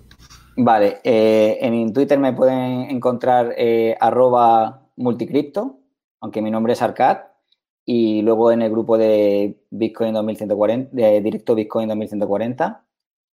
[0.58, 5.80] Vale, eh, en Twitter me pueden encontrar eh, arroba multicripto,
[6.20, 7.20] aunque mi nombre es Arcad,
[7.86, 12.87] y luego en el grupo de Bitcoin 2140, de Directo Bitcoin 2140.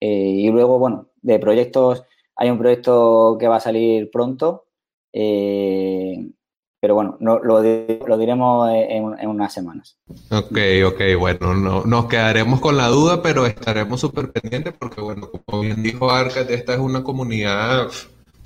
[0.00, 2.04] Eh, y luego, bueno, de proyectos,
[2.36, 4.64] hay un proyecto que va a salir pronto,
[5.12, 6.30] eh,
[6.80, 9.98] pero bueno, no, lo, diremos en, unas semanas.
[10.30, 10.56] Ok,
[10.86, 15.62] ok, bueno, no, nos quedaremos con la duda, pero estaremos súper pendientes porque, bueno, como
[15.62, 17.88] bien dijo Arcad, esta es una comunidad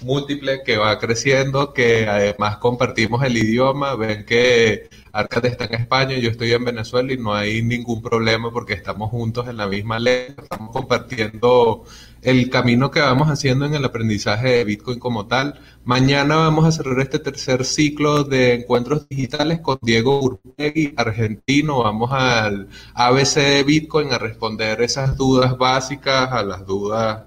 [0.03, 6.19] múltiple que va creciendo, que además compartimos el idioma, ven que Arcade está en España,
[6.19, 9.99] yo estoy en Venezuela y no hay ningún problema porque estamos juntos en la misma
[9.99, 11.85] lengua, estamos compartiendo
[12.25, 15.61] el camino que vamos haciendo en el aprendizaje de Bitcoin como tal.
[15.85, 21.83] Mañana vamos a cerrar este tercer ciclo de encuentros digitales con Diego Urpegui, argentino.
[21.83, 27.25] Vamos al ABC de Bitcoin a responder esas dudas básicas, a las dudas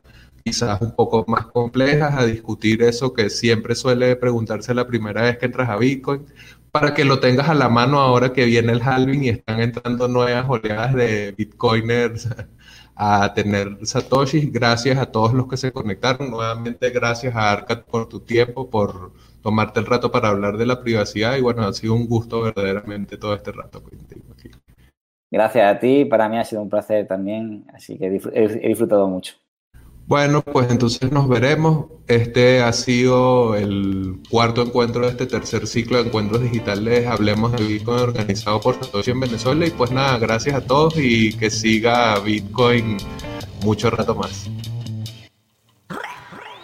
[0.47, 5.37] quizás un poco más complejas, a discutir eso que siempre suele preguntarse la primera vez
[5.37, 6.25] que entras a Bitcoin,
[6.71, 10.07] para que lo tengas a la mano ahora que viene el halving y están entrando
[10.07, 12.29] nuevas oleadas de Bitcoiners
[12.95, 14.49] a tener Satoshi.
[14.49, 16.31] Gracias a todos los que se conectaron.
[16.31, 19.11] Nuevamente, gracias a Arcad por tu tiempo, por
[19.41, 21.35] tomarte el rato para hablar de la privacidad.
[21.35, 24.49] Y bueno, ha sido un gusto verdaderamente todo este rato contigo aquí.
[25.29, 29.35] Gracias a ti, para mí ha sido un placer también, así que he disfrutado mucho.
[30.07, 31.87] Bueno, pues entonces nos veremos.
[32.07, 37.05] Este ha sido el cuarto encuentro de este tercer ciclo de encuentros digitales.
[37.07, 39.67] Hablemos de Bitcoin organizado por Satoshi en Venezuela.
[39.67, 42.95] Y pues nada, gracias a todos y que siga Bitcoin
[43.65, 44.49] mucho rato más.